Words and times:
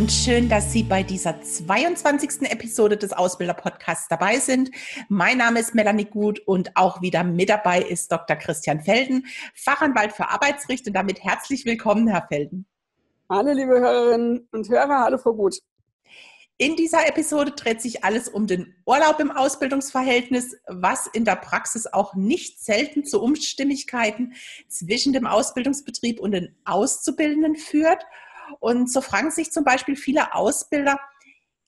Und 0.00 0.10
schön, 0.10 0.48
dass 0.48 0.72
Sie 0.72 0.82
bei 0.82 1.02
dieser 1.02 1.42
22. 1.42 2.50
Episode 2.50 2.96
des 2.96 3.12
Ausbilder-Podcasts 3.12 4.08
dabei 4.08 4.38
sind. 4.38 4.70
Mein 5.10 5.36
Name 5.36 5.60
ist 5.60 5.74
Melanie 5.74 6.06
Gut 6.06 6.40
und 6.46 6.74
auch 6.74 7.02
wieder 7.02 7.22
mit 7.22 7.50
dabei 7.50 7.82
ist 7.82 8.10
Dr. 8.10 8.34
Christian 8.36 8.80
Felden, 8.80 9.26
Fachanwalt 9.54 10.14
für 10.14 10.30
Arbeitsrecht 10.30 10.86
und 10.86 10.94
damit 10.94 11.22
herzlich 11.22 11.66
willkommen, 11.66 12.08
Herr 12.08 12.26
Felden. 12.26 12.64
Hallo, 13.28 13.52
liebe 13.52 13.78
Hörerinnen 13.78 14.48
und 14.52 14.70
Hörer. 14.70 15.00
Hallo, 15.04 15.18
Frau 15.18 15.34
Gut. 15.34 15.58
In 16.56 16.76
dieser 16.76 17.06
Episode 17.06 17.50
dreht 17.50 17.82
sich 17.82 18.02
alles 18.02 18.26
um 18.26 18.46
den 18.46 18.74
Urlaub 18.86 19.20
im 19.20 19.30
Ausbildungsverhältnis, 19.30 20.56
was 20.66 21.08
in 21.08 21.26
der 21.26 21.36
Praxis 21.36 21.86
auch 21.86 22.14
nicht 22.14 22.64
selten 22.64 23.04
zu 23.04 23.20
Unstimmigkeiten 23.20 24.32
zwischen 24.66 25.12
dem 25.12 25.26
Ausbildungsbetrieb 25.26 26.20
und 26.20 26.32
den 26.32 26.56
Auszubildenden 26.64 27.56
führt. 27.56 28.02
Und 28.58 28.90
so 28.90 29.00
fragen 29.00 29.30
sich 29.30 29.52
zum 29.52 29.64
Beispiel 29.64 29.96
viele 29.96 30.34
Ausbilder, 30.34 30.98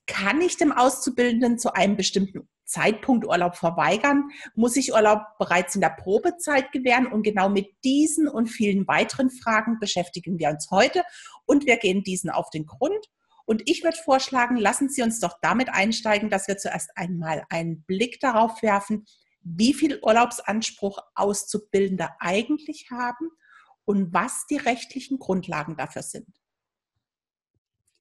kann 0.05 0.41
ich 0.41 0.57
dem 0.57 0.71
Auszubildenden 0.71 1.57
zu 1.57 1.73
einem 1.73 1.95
bestimmten 1.95 2.49
Zeitpunkt 2.65 3.25
Urlaub 3.25 3.55
verweigern? 3.55 4.29
Muss 4.55 4.75
ich 4.75 4.93
Urlaub 4.93 5.21
bereits 5.37 5.75
in 5.75 5.81
der 5.81 5.89
Probezeit 5.89 6.71
gewähren? 6.71 7.07
Und 7.07 7.23
genau 7.23 7.49
mit 7.49 7.67
diesen 7.83 8.27
und 8.27 8.47
vielen 8.47 8.87
weiteren 8.87 9.29
Fragen 9.29 9.79
beschäftigen 9.79 10.39
wir 10.39 10.49
uns 10.49 10.69
heute 10.71 11.03
und 11.45 11.65
wir 11.65 11.77
gehen 11.77 12.03
diesen 12.03 12.29
auf 12.29 12.49
den 12.49 12.65
Grund. 12.65 13.09
Und 13.45 13.69
ich 13.69 13.83
würde 13.83 13.97
vorschlagen, 13.97 14.57
lassen 14.57 14.89
Sie 14.89 15.01
uns 15.01 15.19
doch 15.19 15.37
damit 15.41 15.69
einsteigen, 15.69 16.29
dass 16.29 16.47
wir 16.47 16.57
zuerst 16.57 16.91
einmal 16.95 17.43
einen 17.49 17.83
Blick 17.83 18.19
darauf 18.19 18.61
werfen, 18.61 19.05
wie 19.41 19.73
viel 19.73 19.99
Urlaubsanspruch 20.01 20.99
Auszubildende 21.15 22.09
eigentlich 22.19 22.89
haben 22.89 23.29
und 23.85 24.13
was 24.13 24.45
die 24.49 24.57
rechtlichen 24.57 25.19
Grundlagen 25.19 25.75
dafür 25.75 26.03
sind. 26.03 26.27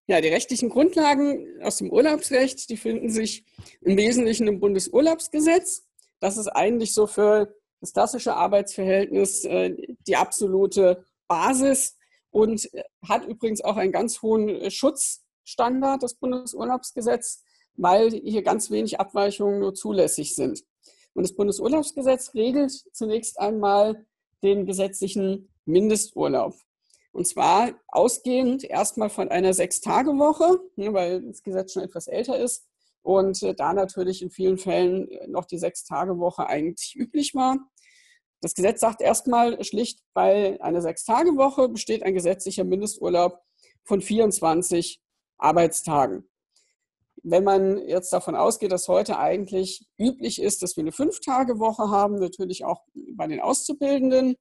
Ja, 0.07 0.21
die 0.21 0.29
rechtlichen 0.29 0.69
Grundlagen 0.69 1.47
aus 1.63 1.77
dem 1.77 1.91
Urlaubsrecht, 1.91 2.69
die 2.71 2.77
finden 2.77 3.09
sich 3.09 3.45
im 3.81 3.97
Wesentlichen 3.97 4.49
im 4.49 4.59
Bundesurlaubsgesetz. 4.59 5.87
Das 6.19 6.37
ist 6.37 6.49
eigentlich 6.49 6.93
so 6.93 7.07
für 7.07 7.55
das 7.81 7.93
klassische 7.93 8.35
Arbeitsverhältnis 8.35 9.45
äh, 9.45 9.77
die 10.07 10.17
absolute 10.17 11.05
Basis 11.29 11.97
und 12.31 12.69
hat 13.07 13.27
übrigens 13.27 13.63
auch 13.63 13.77
einen 13.77 13.93
ganz 13.93 14.23
hohen 14.23 14.71
Schutz 14.71 15.23
Standard, 15.45 16.03
das 16.03 16.15
Bundesurlaubsgesetz, 16.15 17.43
weil 17.75 18.11
hier 18.11 18.43
ganz 18.43 18.71
wenig 18.71 19.01
Abweichungen 19.01 19.61
nur 19.61 19.75
zulässig 19.75 20.35
sind. 20.35 20.63
Und 21.15 21.25
das 21.25 21.35
Bundesurlaubsgesetz 21.35 22.35
regelt 22.35 22.73
zunächst 22.93 23.39
einmal 23.39 24.07
den 24.43 24.67
gesetzlichen 24.67 25.49
Mindesturlaub. 25.65 26.55
Und 27.13 27.27
zwar 27.27 27.73
ausgehend 27.89 28.65
erstmal 28.65 29.11
von 29.11 29.29
einer 29.29 29.53
Sechs-Tage-Woche, 29.53 30.59
ne, 30.77 30.93
weil 30.93 31.23
das 31.23 31.43
Gesetz 31.43 31.75
schon 31.75 31.83
etwas 31.83 32.09
älter 32.09 32.39
ist 32.39 32.67
und 33.03 33.43
äh, 33.43 33.55
da 33.55 33.75
natürlich 33.75 34.23
in 34.23 34.31
vielen 34.31 34.57
Fällen 34.57 35.09
noch 35.29 35.45
die 35.45 35.59
Sechs-Tage-Woche 35.59 36.47
eigentlich 36.47 36.97
üblich 36.97 37.35
war. 37.35 37.59
Das 38.41 38.55
Gesetz 38.55 38.81
sagt 38.81 39.01
erstmal 39.03 39.63
schlicht, 39.63 40.01
bei 40.15 40.61
einer 40.63 40.81
Sechs-Tage-Woche 40.81 41.69
besteht 41.69 42.03
ein 42.03 42.15
gesetzlicher 42.15 42.65
Mindesturlaub 42.65 43.39
von 43.85 44.01
24 44.01 45.01
Arbeitstagen. 45.39 46.29
Wenn 47.23 47.45
man 47.45 47.79
jetzt 47.87 48.13
davon 48.13 48.35
ausgeht, 48.35 48.73
dass 48.73 48.89
heute 48.89 49.19
eigentlich 49.19 49.87
üblich 49.97 50.43
ist, 50.43 50.63
dass 50.63 50.77
wir 50.77 50.83
eine 50.83 50.93
Fünf-Tage-Woche 50.93 51.91
haben, 51.91 52.17
natürlich 52.17 52.65
auch 52.65 52.83
bei 53.15 53.29
den 53.29 53.41
Auszubildenden, 53.41 54.37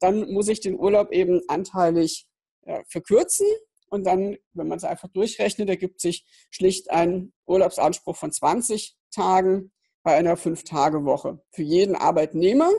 dann 0.00 0.32
muss 0.32 0.48
ich 0.48 0.60
den 0.60 0.78
Urlaub 0.78 1.12
eben 1.12 1.42
anteilig 1.48 2.26
äh, 2.62 2.82
verkürzen. 2.88 3.46
Und 3.88 4.04
dann, 4.04 4.36
wenn 4.52 4.68
man 4.68 4.78
es 4.78 4.84
einfach 4.84 5.08
durchrechnet, 5.08 5.68
ergibt 5.68 6.00
sich 6.00 6.24
schlicht 6.50 6.90
ein 6.90 7.32
Urlaubsanspruch 7.46 8.16
von 8.16 8.32
20 8.32 8.96
Tagen 9.10 9.72
bei 10.02 10.14
einer 10.14 10.36
Fünf-Tage-Woche 10.36 11.40
für 11.50 11.62
jeden 11.62 11.96
Arbeitnehmer. 11.96 12.70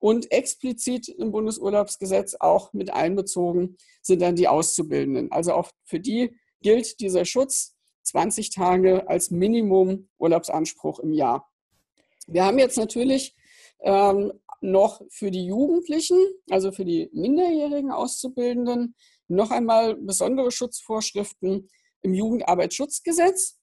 Und 0.00 0.30
explizit 0.30 1.08
im 1.08 1.32
Bundesurlaubsgesetz 1.32 2.36
auch 2.38 2.72
mit 2.72 2.92
einbezogen 2.92 3.76
sind 4.00 4.22
dann 4.22 4.36
die 4.36 4.46
Auszubildenden. 4.46 5.32
Also 5.32 5.54
auch 5.54 5.72
für 5.84 5.98
die 5.98 6.36
gilt 6.60 7.00
dieser 7.00 7.24
Schutz 7.24 7.74
20 8.04 8.50
Tage 8.50 9.08
als 9.08 9.30
Minimum 9.30 10.08
Urlaubsanspruch 10.18 11.00
im 11.00 11.12
Jahr. 11.12 11.50
Wir 12.26 12.44
haben 12.44 12.58
jetzt 12.58 12.78
natürlich 12.78 13.34
ähm, 13.80 14.32
noch 14.60 15.02
für 15.10 15.30
die 15.30 15.46
Jugendlichen, 15.46 16.18
also 16.50 16.72
für 16.72 16.84
die 16.84 17.08
minderjährigen 17.12 17.90
Auszubildenden, 17.90 18.94
noch 19.28 19.50
einmal 19.50 19.94
besondere 19.96 20.50
Schutzvorschriften 20.50 21.68
im 22.02 22.14
Jugendarbeitsschutzgesetz. 22.14 23.58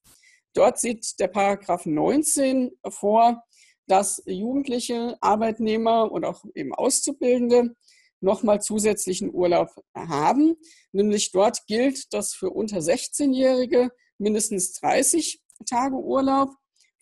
Dort 0.54 0.80
sieht 0.80 1.20
der 1.20 1.28
Paragraph 1.28 1.86
19 1.86 2.72
vor, 2.90 3.44
dass 3.88 4.24
jugendliche 4.26 5.18
Arbeitnehmer 5.22 6.12
und 6.12 6.24
auch 6.24 6.46
eben 6.56 6.74
Auszubildende 6.74 7.76
nochmal 8.22 8.62
zusätzlichen 8.62 9.34
Urlaub 9.34 9.70
haben. 9.94 10.56
Nämlich 10.92 11.32
dort 11.32 11.66
gilt, 11.68 12.14
dass 12.14 12.34
für 12.34 12.50
unter 12.50 12.78
16-Jährige 12.78 13.92
mindestens 14.18 14.74
30 14.74 15.42
Tage 15.70 15.96
Urlaub, 15.96 16.50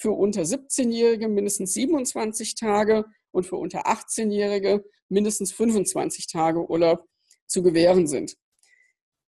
für 0.04 0.12
unter 0.12 0.42
17-Jährige 0.42 1.30
mindestens 1.30 1.76
27 1.76 2.56
Tage 2.56 3.06
und 3.32 3.46
für 3.46 3.56
unter 3.56 3.88
18-Jährige 3.88 4.84
mindestens 5.08 5.54
25 5.54 6.28
Tage 6.28 6.70
Urlaub 6.70 7.08
zu 7.48 7.64
gewähren 7.64 8.06
sind. 8.06 8.36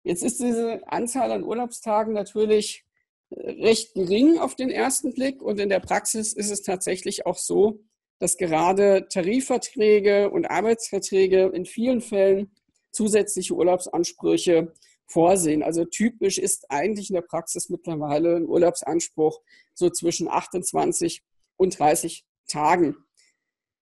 Jetzt 0.04 0.22
ist 0.22 0.42
diese 0.42 0.86
Anzahl 0.86 1.32
an 1.32 1.46
Urlaubstagen 1.46 2.12
natürlich 2.14 2.84
äh, 3.30 3.52
recht 3.52 3.94
gering 3.94 4.38
auf 4.38 4.56
den 4.56 4.70
ersten 4.70 5.14
Blick 5.14 5.42
und 5.42 5.62
in 5.62 5.70
der 5.70 5.80
Praxis 5.80 6.34
ist 6.34 6.52
es 6.52 6.62
tatsächlich 6.62 7.26
auch 7.26 7.38
so, 7.38 7.80
dass 8.20 8.36
gerade 8.36 9.08
Tarifverträge 9.10 10.30
und 10.30 10.46
Arbeitsverträge 10.46 11.52
in 11.54 11.64
vielen 11.64 12.02
Fällen 12.02 12.52
zusätzliche 12.92 13.54
Urlaubsansprüche 13.54 14.74
vorsehen. 15.08 15.64
Also 15.64 15.86
typisch 15.86 16.38
ist 16.38 16.70
eigentlich 16.70 17.10
in 17.10 17.16
der 17.16 17.22
Praxis 17.22 17.70
mittlerweile 17.70 18.36
ein 18.36 18.46
Urlaubsanspruch 18.46 19.40
so 19.76 19.90
zwischen 19.90 20.28
28 20.28 21.24
und 21.58 21.78
30 21.78 22.26
Tagen. 22.48 22.96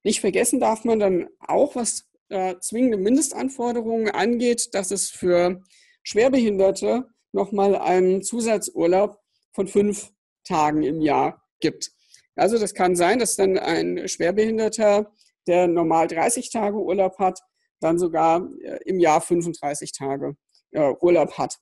Nicht 0.03 0.19
vergessen 0.19 0.59
darf 0.59 0.83
man 0.83 0.99
dann 0.99 1.29
auch, 1.39 1.75
was 1.75 2.09
äh, 2.29 2.55
zwingende 2.59 2.97
Mindestanforderungen 2.97 4.09
angeht, 4.09 4.73
dass 4.73 4.91
es 4.91 5.09
für 5.09 5.61
Schwerbehinderte 6.03 7.07
nochmal 7.31 7.75
einen 7.75 8.21
Zusatzurlaub 8.21 9.19
von 9.53 9.67
fünf 9.67 10.11
Tagen 10.43 10.83
im 10.83 11.01
Jahr 11.01 11.41
gibt. 11.59 11.91
Also 12.35 12.57
das 12.59 12.73
kann 12.73 12.95
sein, 12.95 13.19
dass 13.19 13.35
dann 13.35 13.57
ein 13.57 14.07
Schwerbehinderter, 14.07 15.11
der 15.47 15.67
normal 15.67 16.07
30 16.07 16.51
Tage 16.51 16.77
Urlaub 16.77 17.19
hat, 17.19 17.39
dann 17.79 17.99
sogar 17.99 18.49
äh, 18.61 18.79
im 18.85 18.99
Jahr 18.99 19.21
35 19.21 19.91
Tage 19.91 20.35
äh, 20.71 20.93
Urlaub 21.01 21.37
hat. 21.37 21.57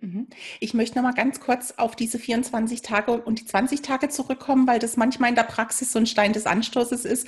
Mhm. 0.00 0.28
Ich 0.60 0.74
möchte 0.74 0.96
noch 0.96 1.02
mal 1.02 1.12
ganz 1.12 1.40
kurz 1.40 1.74
auf 1.76 1.96
diese 1.96 2.20
24 2.20 2.82
Tage 2.82 3.20
und 3.20 3.40
die 3.40 3.44
20 3.44 3.82
Tage 3.82 4.08
zurückkommen, 4.08 4.68
weil 4.68 4.78
das 4.78 4.96
manchmal 4.96 5.30
in 5.30 5.34
der 5.34 5.42
Praxis 5.42 5.90
so 5.90 5.98
ein 5.98 6.06
Stein 6.06 6.32
des 6.32 6.46
Anstoßes 6.46 7.04
ist. 7.04 7.26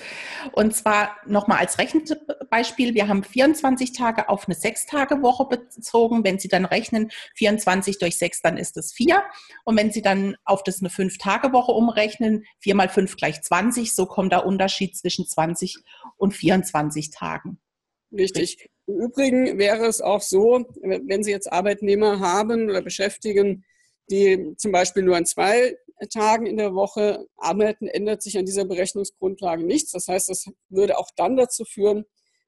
Und 0.53 0.75
zwar 0.77 1.17
noch 1.27 1.49
mal 1.49 1.59
als 1.59 1.79
Rechenbeispiel. 1.79 2.95
Wir 2.95 3.09
haben 3.09 3.25
24 3.25 3.93
Tage 3.93 4.29
auf 4.29 4.47
eine 4.47 4.55
6-Tage-Woche 4.55 5.47
bezogen. 5.47 6.23
Wenn 6.23 6.39
Sie 6.39 6.47
dann 6.47 6.65
rechnen, 6.65 7.11
24 7.35 7.99
durch 7.99 8.19
6, 8.19 8.43
dann 8.43 8.57
ist 8.57 8.77
das 8.77 8.93
4. 8.93 9.21
Und 9.65 9.77
wenn 9.77 9.91
Sie 9.91 10.03
dann 10.03 10.37
auf 10.45 10.63
das 10.63 10.79
eine 10.79 10.91
5-Tage-Woche 10.91 11.73
umrechnen, 11.73 12.45
4 12.61 12.77
mal 12.77 12.89
5 12.89 13.17
gleich 13.17 13.43
20, 13.43 13.97
so 13.97 14.07
kommt 14.07 14.31
der 14.31 14.47
Unterschied 14.47 14.97
zwischen 14.97 15.27
20 15.27 15.79
und 16.19 16.35
24 16.35 17.11
Tagen. 17.11 17.59
Richtig. 18.13 18.71
Im 18.91 19.01
Übrigen 19.01 19.59
wäre 19.59 19.87
es 19.87 20.01
auch 20.01 20.21
so, 20.21 20.65
wenn 20.83 21.23
Sie 21.23 21.31
jetzt 21.31 21.53
Arbeitnehmer 21.53 22.19
haben 22.19 22.69
oder 22.69 22.83
beschäftigen, 22.83 23.65
die 24.11 24.55
zum 24.57 24.73
Beispiel 24.73 25.05
nur 25.05 25.17
an 25.17 25.27
zwei 25.27 25.77
Tagen 26.13 26.47
in 26.47 26.57
der 26.57 26.75
Woche 26.75 27.27
arbeiten, 27.37 27.87
ändert 27.87 28.23
sich 28.23 28.37
an 28.37 28.47
dieser 28.47 28.65
Berechnungsgrundlage 28.65 29.65
nichts. 29.65 29.93
Das 29.93 30.09
heißt, 30.09 30.29
das 30.29 30.47
würde 30.71 30.99
auch 30.99 31.11
dann 31.15 31.37
dazu 31.37 31.65
führen, 31.65 32.05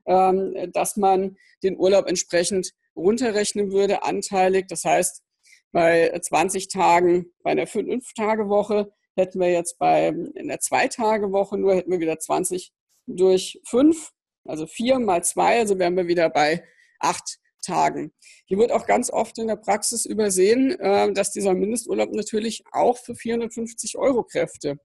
ähm, 0.07 0.73
dass 0.73 0.97
man 0.97 1.37
den 1.63 1.79
Urlaub 1.79 2.09
entsprechend 2.09 2.73
runterrechnen 2.97 3.71
würde, 3.71 4.03
anteilig. 4.03 4.67
Das 4.69 4.85
heißt, 4.85 5.23
bei 5.71 6.19
20 6.21 6.67
Tagen, 6.69 7.27
bei 7.45 7.53
einer 7.53 7.67
5-Tage-Woche 7.67 8.93
hätten 9.15 9.39
wir 9.39 9.51
jetzt 9.53 9.79
bei 9.79 10.09
einer 10.09 10.57
2-Tage-Woche 10.57 11.57
nur, 11.57 11.77
hätten 11.77 11.93
wir 11.93 12.01
wieder 12.01 12.19
20 12.19 12.73
durch 13.07 13.61
5 13.67 14.11
also 14.45 14.67
vier 14.67 14.99
mal 14.99 15.23
zwei, 15.25 15.59
also 15.59 15.79
wären 15.79 15.97
wir 15.97 16.07
wieder 16.09 16.31
bei 16.31 16.65
acht 16.99 17.39
Tagen. 17.65 18.13
Hier 18.47 18.59
wird 18.59 18.73
auch 18.73 18.87
ganz 18.87 19.11
oft 19.11 19.39
in 19.39 19.47
der 19.47 19.57
Praxis 19.57 20.05
übersehen, 20.05 20.79
äh, 20.81 21.13
dass 21.13 21.31
dieser 21.31 21.55
Mindesturlaub 21.55 22.13
natürlich 22.13 22.65
auch 22.73 22.99
für 22.99 23.15
450 23.15 23.97
Euro 23.99 24.25
Kräfte 24.25 24.79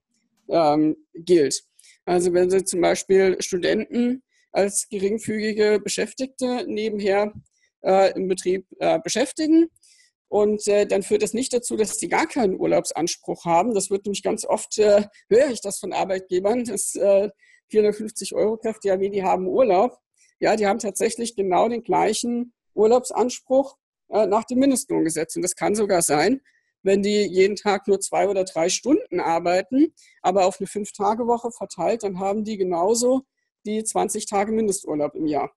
ähm, 0.48 0.96
gilt. 1.14 1.62
Also 2.04 2.32
wenn 2.32 2.50
Sie 2.50 2.64
zum 2.64 2.80
Beispiel 2.80 3.36
Studenten 3.40 4.22
als 4.52 4.88
geringfügige 4.88 5.80
Beschäftigte 5.82 6.64
nebenher 6.66 7.32
äh, 7.82 8.12
im 8.14 8.28
Betrieb 8.28 8.66
äh, 8.78 8.98
beschäftigen, 9.02 9.68
Und 10.28 10.66
äh, 10.68 10.86
dann 10.86 11.02
führt 11.02 11.22
das 11.22 11.32
nicht 11.32 11.52
dazu, 11.52 11.76
dass 11.76 11.96
die 11.96 12.08
gar 12.08 12.26
keinen 12.26 12.60
Urlaubsanspruch 12.60 13.44
haben. 13.44 13.74
Das 13.74 13.90
wird 13.90 14.04
nämlich 14.04 14.22
ganz 14.22 14.44
oft, 14.44 14.78
äh, 14.78 15.04
höre 15.28 15.50
ich 15.50 15.60
das 15.62 15.78
von 15.78 15.92
Arbeitgebern, 15.92 16.64
dass 16.64 16.94
äh, 16.94 17.30
450 17.68 18.34
Euro 18.34 18.56
Kräfte, 18.56 18.88
ja, 18.88 19.00
wie 19.00 19.10
die 19.10 19.22
haben 19.22 19.46
Urlaub. 19.46 19.98
Ja, 20.40 20.56
die 20.56 20.66
haben 20.66 20.78
tatsächlich 20.78 21.36
genau 21.36 21.68
den 21.68 21.82
gleichen 21.82 22.52
Urlaubsanspruch 22.74 23.76
äh, 24.08 24.26
nach 24.26 24.44
dem 24.44 24.60
Mindestlohngesetz. 24.60 25.36
Und 25.36 25.42
das 25.42 25.56
kann 25.56 25.74
sogar 25.74 26.02
sein, 26.02 26.40
wenn 26.82 27.02
die 27.02 27.26
jeden 27.26 27.56
Tag 27.56 27.88
nur 27.88 28.00
zwei 28.00 28.28
oder 28.28 28.44
drei 28.44 28.68
Stunden 28.68 29.20
arbeiten, 29.20 29.92
aber 30.22 30.46
auf 30.46 30.60
eine 30.60 30.66
Fünf-Tage-Woche 30.66 31.50
verteilt, 31.50 32.04
dann 32.04 32.18
haben 32.18 32.44
die 32.44 32.56
genauso 32.56 33.22
die 33.66 33.82
20 33.82 34.26
Tage 34.26 34.52
Mindesturlaub 34.52 35.14
im 35.14 35.26
Jahr. 35.26 35.52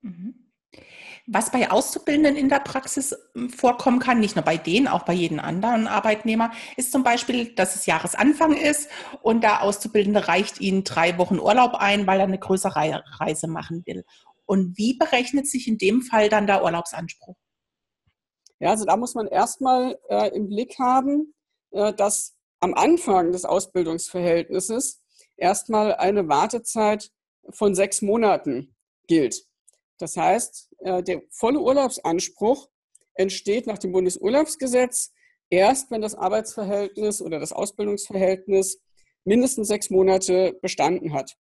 Mhm. 0.00 0.51
Was 1.26 1.52
bei 1.52 1.70
Auszubildenden 1.70 2.36
in 2.36 2.48
der 2.48 2.58
Praxis 2.60 3.16
hm, 3.34 3.50
vorkommen 3.50 4.00
kann, 4.00 4.18
nicht 4.18 4.34
nur 4.34 4.44
bei 4.44 4.56
denen, 4.56 4.88
auch 4.88 5.04
bei 5.04 5.12
jedem 5.12 5.38
anderen 5.38 5.86
Arbeitnehmer, 5.86 6.50
ist 6.76 6.90
zum 6.90 7.04
Beispiel, 7.04 7.54
dass 7.54 7.76
es 7.76 7.86
Jahresanfang 7.86 8.56
ist 8.56 8.88
und 9.22 9.42
der 9.42 9.62
Auszubildende 9.62 10.26
reicht 10.26 10.60
ihnen 10.60 10.82
drei 10.82 11.18
Wochen 11.18 11.38
Urlaub 11.38 11.74
ein, 11.74 12.06
weil 12.06 12.18
er 12.18 12.26
eine 12.26 12.38
größere 12.38 13.02
Reise 13.20 13.46
machen 13.46 13.84
will. 13.86 14.04
Und 14.46 14.76
wie 14.76 14.94
berechnet 14.94 15.46
sich 15.46 15.68
in 15.68 15.78
dem 15.78 16.02
Fall 16.02 16.28
dann 16.28 16.48
der 16.48 16.64
Urlaubsanspruch? 16.64 17.36
Ja, 18.58 18.70
also 18.70 18.84
da 18.84 18.96
muss 18.96 19.14
man 19.14 19.26
erstmal 19.26 19.98
äh, 20.08 20.28
im 20.34 20.48
Blick 20.48 20.78
haben, 20.78 21.34
äh, 21.70 21.92
dass 21.92 22.34
am 22.60 22.74
Anfang 22.74 23.32
des 23.32 23.44
Ausbildungsverhältnisses 23.44 25.02
erstmal 25.36 25.94
eine 25.94 26.28
Wartezeit 26.28 27.10
von 27.50 27.74
sechs 27.74 28.02
Monaten 28.02 28.74
gilt. 29.06 29.46
Das 30.02 30.16
heißt, 30.16 30.68
äh, 30.80 31.00
der 31.00 31.22
volle 31.30 31.60
Urlaubsanspruch 31.60 32.68
entsteht 33.14 33.68
nach 33.68 33.78
dem 33.78 33.92
Bundesurlaubsgesetz 33.92 35.12
erst, 35.48 35.92
wenn 35.92 36.00
das 36.00 36.16
Arbeitsverhältnis 36.16 37.22
oder 37.22 37.38
das 37.38 37.52
Ausbildungsverhältnis 37.52 38.80
mindestens 39.22 39.68
sechs 39.68 39.90
Monate 39.90 40.58
bestanden 40.60 41.12
hat. 41.12 41.36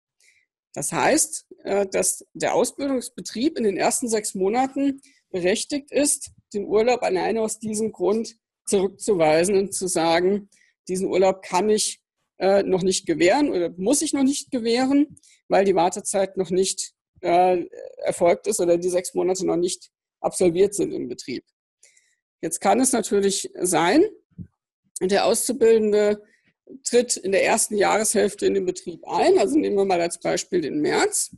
Das 0.73 0.91
heißt, 0.91 1.45
äh, 1.65 1.85
dass 1.85 2.25
der 2.33 2.55
Ausbildungsbetrieb 2.55 3.59
in 3.59 3.63
den 3.63 3.77
ersten 3.77 4.07
sechs 4.09 4.33
Monaten 4.33 5.01
berechtigt 5.29 5.91
ist, 5.91 6.31
den 6.51 6.65
Urlaub 6.65 7.03
alleine 7.03 7.43
aus 7.43 7.59
diesem 7.59 7.91
Grund 7.91 8.39
zurückzuweisen 8.65 9.55
und 9.55 9.75
zu 9.75 9.87
sagen, 9.87 10.49
diesen 10.87 11.09
Urlaub 11.09 11.43
kann 11.43 11.69
ich 11.69 12.01
äh, 12.39 12.63
noch 12.63 12.81
nicht 12.81 13.05
gewähren 13.05 13.51
oder 13.51 13.69
muss 13.77 14.01
ich 14.01 14.13
noch 14.13 14.23
nicht 14.23 14.49
gewähren, 14.49 15.19
weil 15.47 15.63
die 15.63 15.75
Wartezeit 15.75 16.37
noch 16.37 16.49
nicht 16.49 16.96
äh, 17.21 17.65
erfolgt 18.03 18.47
ist 18.47 18.59
oder 18.59 18.77
die 18.77 18.89
sechs 18.89 19.13
Monate 19.13 19.45
noch 19.45 19.57
nicht 19.57 19.89
absolviert 20.19 20.73
sind 20.73 20.91
im 20.91 21.07
Betrieb. 21.07 21.43
Jetzt 22.41 22.59
kann 22.59 22.79
es 22.79 22.91
natürlich 22.91 23.51
sein, 23.59 24.03
der 25.01 25.25
Auszubildende 25.25 26.21
tritt 26.83 27.17
in 27.17 27.31
der 27.31 27.45
ersten 27.45 27.77
Jahreshälfte 27.77 28.45
in 28.45 28.53
den 28.53 28.65
Betrieb 28.65 29.07
ein. 29.07 29.37
Also 29.37 29.57
nehmen 29.57 29.77
wir 29.77 29.85
mal 29.85 30.01
als 30.01 30.19
Beispiel 30.19 30.61
den 30.61 30.81
März. 30.81 31.35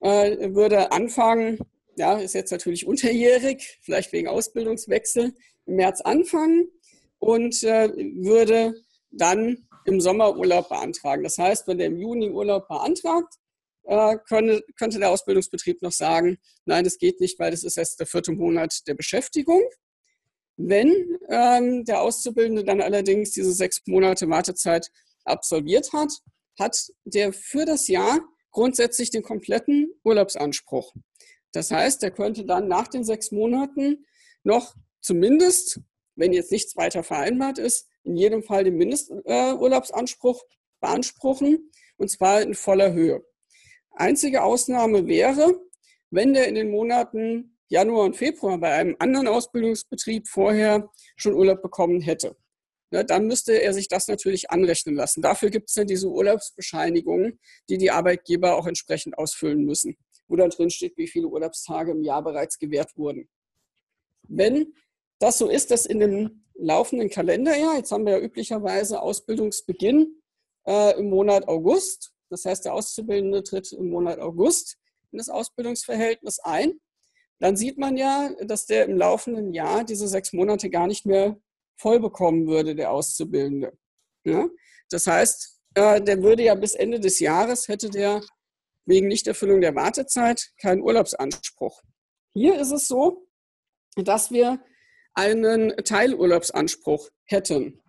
Äh, 0.00 0.54
würde 0.54 0.92
anfangen, 0.92 1.58
ja, 1.96 2.18
ist 2.18 2.34
jetzt 2.34 2.52
natürlich 2.52 2.86
unterjährig, 2.86 3.78
vielleicht 3.82 4.12
wegen 4.12 4.28
Ausbildungswechsel, 4.28 5.34
im 5.66 5.76
März 5.76 6.00
anfangen 6.00 6.70
und 7.18 7.62
äh, 7.64 7.90
würde 8.22 8.74
dann 9.10 9.68
im 9.84 10.00
Sommerurlaub 10.00 10.68
beantragen. 10.68 11.24
Das 11.24 11.38
heißt, 11.38 11.66
wenn 11.66 11.78
der 11.78 11.88
im 11.88 11.96
Juni 11.96 12.30
Urlaub 12.30 12.68
beantragt, 12.68 13.34
äh, 13.88 14.18
könnte, 14.28 14.98
der 14.98 15.10
Ausbildungsbetrieb 15.10 15.80
noch 15.80 15.92
sagen, 15.92 16.38
nein, 16.66 16.84
das 16.84 16.98
geht 16.98 17.20
nicht, 17.20 17.38
weil 17.38 17.50
das 17.50 17.64
ist 17.64 17.78
erst 17.78 17.98
der 17.98 18.06
vierte 18.06 18.32
Monat 18.32 18.86
der 18.86 18.94
Beschäftigung. 18.94 19.62
Wenn 20.56 21.18
ähm, 21.30 21.84
der 21.84 22.02
Auszubildende 22.02 22.64
dann 22.64 22.82
allerdings 22.82 23.30
diese 23.30 23.52
sechs 23.52 23.80
Monate 23.86 24.28
Wartezeit 24.28 24.90
absolviert 25.24 25.92
hat, 25.92 26.12
hat 26.58 26.90
der 27.04 27.32
für 27.32 27.64
das 27.64 27.88
Jahr 27.88 28.20
grundsätzlich 28.50 29.10
den 29.10 29.22
kompletten 29.22 29.94
Urlaubsanspruch. 30.04 30.94
Das 31.52 31.70
heißt, 31.70 32.02
er 32.02 32.10
könnte 32.10 32.44
dann 32.44 32.68
nach 32.68 32.88
den 32.88 33.04
sechs 33.04 33.30
Monaten 33.30 34.04
noch 34.42 34.74
zumindest, 35.00 35.80
wenn 36.14 36.32
jetzt 36.32 36.52
nichts 36.52 36.76
weiter 36.76 37.02
vereinbart 37.02 37.58
ist, 37.58 37.86
in 38.02 38.16
jedem 38.16 38.42
Fall 38.42 38.64
den 38.64 38.76
Mindesturlaubsanspruch 38.76 40.42
äh, 40.42 40.46
beanspruchen, 40.80 41.70
und 41.96 42.10
zwar 42.10 42.42
in 42.42 42.54
voller 42.54 42.92
Höhe. 42.92 43.24
Einzige 43.90 44.42
Ausnahme 44.42 45.06
wäre, 45.06 45.60
wenn 46.10 46.34
der 46.34 46.48
in 46.48 46.54
den 46.54 46.70
Monaten 46.70 47.58
Januar 47.68 48.04
und 48.04 48.16
Februar 48.16 48.58
bei 48.58 48.72
einem 48.72 48.96
anderen 48.98 49.28
Ausbildungsbetrieb 49.28 50.26
vorher 50.26 50.88
schon 51.16 51.34
Urlaub 51.34 51.60
bekommen 51.60 52.00
hätte. 52.00 52.36
Ja, 52.90 53.02
dann 53.02 53.26
müsste 53.26 53.60
er 53.60 53.74
sich 53.74 53.88
das 53.88 54.08
natürlich 54.08 54.50
anrechnen 54.50 54.94
lassen. 54.94 55.20
Dafür 55.20 55.50
gibt 55.50 55.68
es 55.68 55.74
ja 55.74 55.84
diese 55.84 56.08
Urlaubsbescheinigungen, 56.08 57.38
die 57.68 57.76
die 57.76 57.90
Arbeitgeber 57.90 58.56
auch 58.56 58.66
entsprechend 58.66 59.18
ausfüllen 59.18 59.64
müssen 59.64 59.98
wo 60.28 60.36
dann 60.36 60.50
drin 60.50 60.70
steht, 60.70 60.96
wie 60.96 61.08
viele 61.08 61.26
Urlaubstage 61.26 61.92
im 61.92 62.02
Jahr 62.02 62.22
bereits 62.22 62.58
gewährt 62.58 62.96
wurden. 62.96 63.28
Wenn 64.28 64.74
das 65.18 65.38
so 65.38 65.48
ist, 65.48 65.70
dass 65.70 65.86
in 65.86 65.98
dem 65.98 66.44
laufenden 66.54 67.08
Kalenderjahr, 67.08 67.76
jetzt 67.76 67.90
haben 67.90 68.04
wir 68.04 68.18
ja 68.18 68.20
üblicherweise 68.20 69.00
Ausbildungsbeginn 69.00 70.20
äh, 70.66 70.98
im 70.98 71.08
Monat 71.08 71.48
August, 71.48 72.12
das 72.30 72.44
heißt, 72.44 72.64
der 72.64 72.74
Auszubildende 72.74 73.42
tritt 73.42 73.72
im 73.72 73.90
Monat 73.90 74.18
August 74.18 74.78
in 75.12 75.18
das 75.18 75.28
Ausbildungsverhältnis 75.28 76.38
ein, 76.40 76.80
dann 77.40 77.56
sieht 77.56 77.78
man 77.78 77.96
ja, 77.96 78.30
dass 78.44 78.66
der 78.66 78.84
im 78.84 78.96
laufenden 78.96 79.52
Jahr 79.52 79.84
diese 79.84 80.08
sechs 80.08 80.32
Monate 80.32 80.70
gar 80.70 80.86
nicht 80.86 81.06
mehr 81.06 81.40
voll 81.76 82.00
bekommen 82.00 82.46
würde, 82.48 82.74
der 82.74 82.90
Auszubildende. 82.90 83.72
Ja? 84.24 84.48
Das 84.90 85.06
heißt, 85.06 85.60
äh, 85.74 86.02
der 86.02 86.22
würde 86.22 86.42
ja 86.42 86.54
bis 86.54 86.74
Ende 86.74 86.98
des 86.98 87.20
Jahres, 87.20 87.68
hätte 87.68 87.90
der 87.90 88.20
wegen 88.86 89.06
Nichterfüllung 89.06 89.60
der 89.60 89.74
Wartezeit 89.74 90.50
keinen 90.60 90.82
Urlaubsanspruch. 90.82 91.82
Hier 92.32 92.58
ist 92.58 92.72
es 92.72 92.88
so, 92.88 93.28
dass 93.96 94.30
wir 94.30 94.62
einen 95.14 95.76
Teilurlaubsanspruch 95.76 97.10
hätten. 97.24 97.80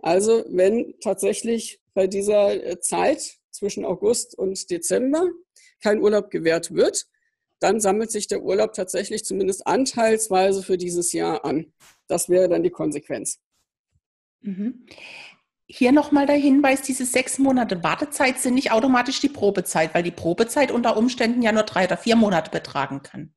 Also 0.00 0.44
wenn 0.48 0.94
tatsächlich 1.00 1.80
bei 1.94 2.06
dieser 2.06 2.64
äh, 2.64 2.80
Zeit 2.80 3.37
zwischen 3.58 3.84
August 3.84 4.36
und 4.38 4.70
Dezember 4.70 5.28
kein 5.82 6.00
Urlaub 6.00 6.30
gewährt 6.30 6.74
wird, 6.74 7.06
dann 7.60 7.80
sammelt 7.80 8.10
sich 8.10 8.28
der 8.28 8.42
Urlaub 8.42 8.72
tatsächlich 8.72 9.24
zumindest 9.24 9.66
anteilsweise 9.66 10.62
für 10.62 10.78
dieses 10.78 11.12
Jahr 11.12 11.44
an. 11.44 11.72
Das 12.06 12.28
wäre 12.28 12.48
dann 12.48 12.62
die 12.62 12.70
Konsequenz. 12.70 13.40
Mhm. 14.40 14.86
Hier 15.66 15.92
nochmal 15.92 16.26
der 16.26 16.36
Hinweis, 16.36 16.80
diese 16.80 17.04
sechs 17.04 17.38
Monate 17.38 17.82
Wartezeit 17.82 18.38
sind 18.38 18.54
nicht 18.54 18.72
automatisch 18.72 19.20
die 19.20 19.28
Probezeit, 19.28 19.94
weil 19.94 20.02
die 20.02 20.10
Probezeit 20.10 20.70
unter 20.70 20.96
Umständen 20.96 21.42
ja 21.42 21.52
nur 21.52 21.64
drei 21.64 21.84
oder 21.84 21.98
vier 21.98 22.16
Monate 22.16 22.50
betragen 22.50 23.02
kann. 23.02 23.34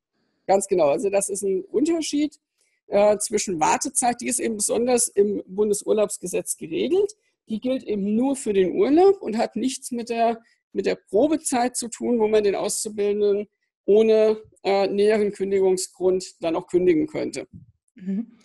Ganz 0.48 0.68
genau. 0.68 0.90
Also 0.90 1.10
das 1.10 1.30
ist 1.30 1.42
ein 1.42 1.64
Unterschied 1.66 2.40
äh, 2.88 3.18
zwischen 3.18 3.60
Wartezeit, 3.60 4.22
die 4.22 4.28
ist 4.28 4.40
eben 4.40 4.56
besonders 4.56 5.08
im 5.10 5.44
Bundesurlaubsgesetz 5.46 6.56
geregelt. 6.56 7.12
Die 7.52 7.60
gilt 7.60 7.84
eben 7.84 8.16
nur 8.16 8.38
für 8.38 8.54
den 8.54 8.72
Urlaub 8.72 9.22
und 9.22 9.38
hat 9.38 9.58
nichts 9.58 9.92
mit 9.92 10.10
der, 10.10 10.42
mit 10.72 10.86
der 10.86 10.96
Probezeit 10.96 11.76
zu 11.76 11.90
tun, 11.90 12.18
wo 12.18 12.30
man 12.30 12.46
den 12.46 12.56
Auszubildenden 12.56 13.48
ohne 13.84 14.42
äh, 14.64 14.88
näheren 14.88 15.34
Kündigungsgrund 15.34 16.24
dann 16.40 16.56
auch 16.56 16.68
kündigen 16.68 17.08
könnte. 17.08 17.48
Mhm. 17.96 18.38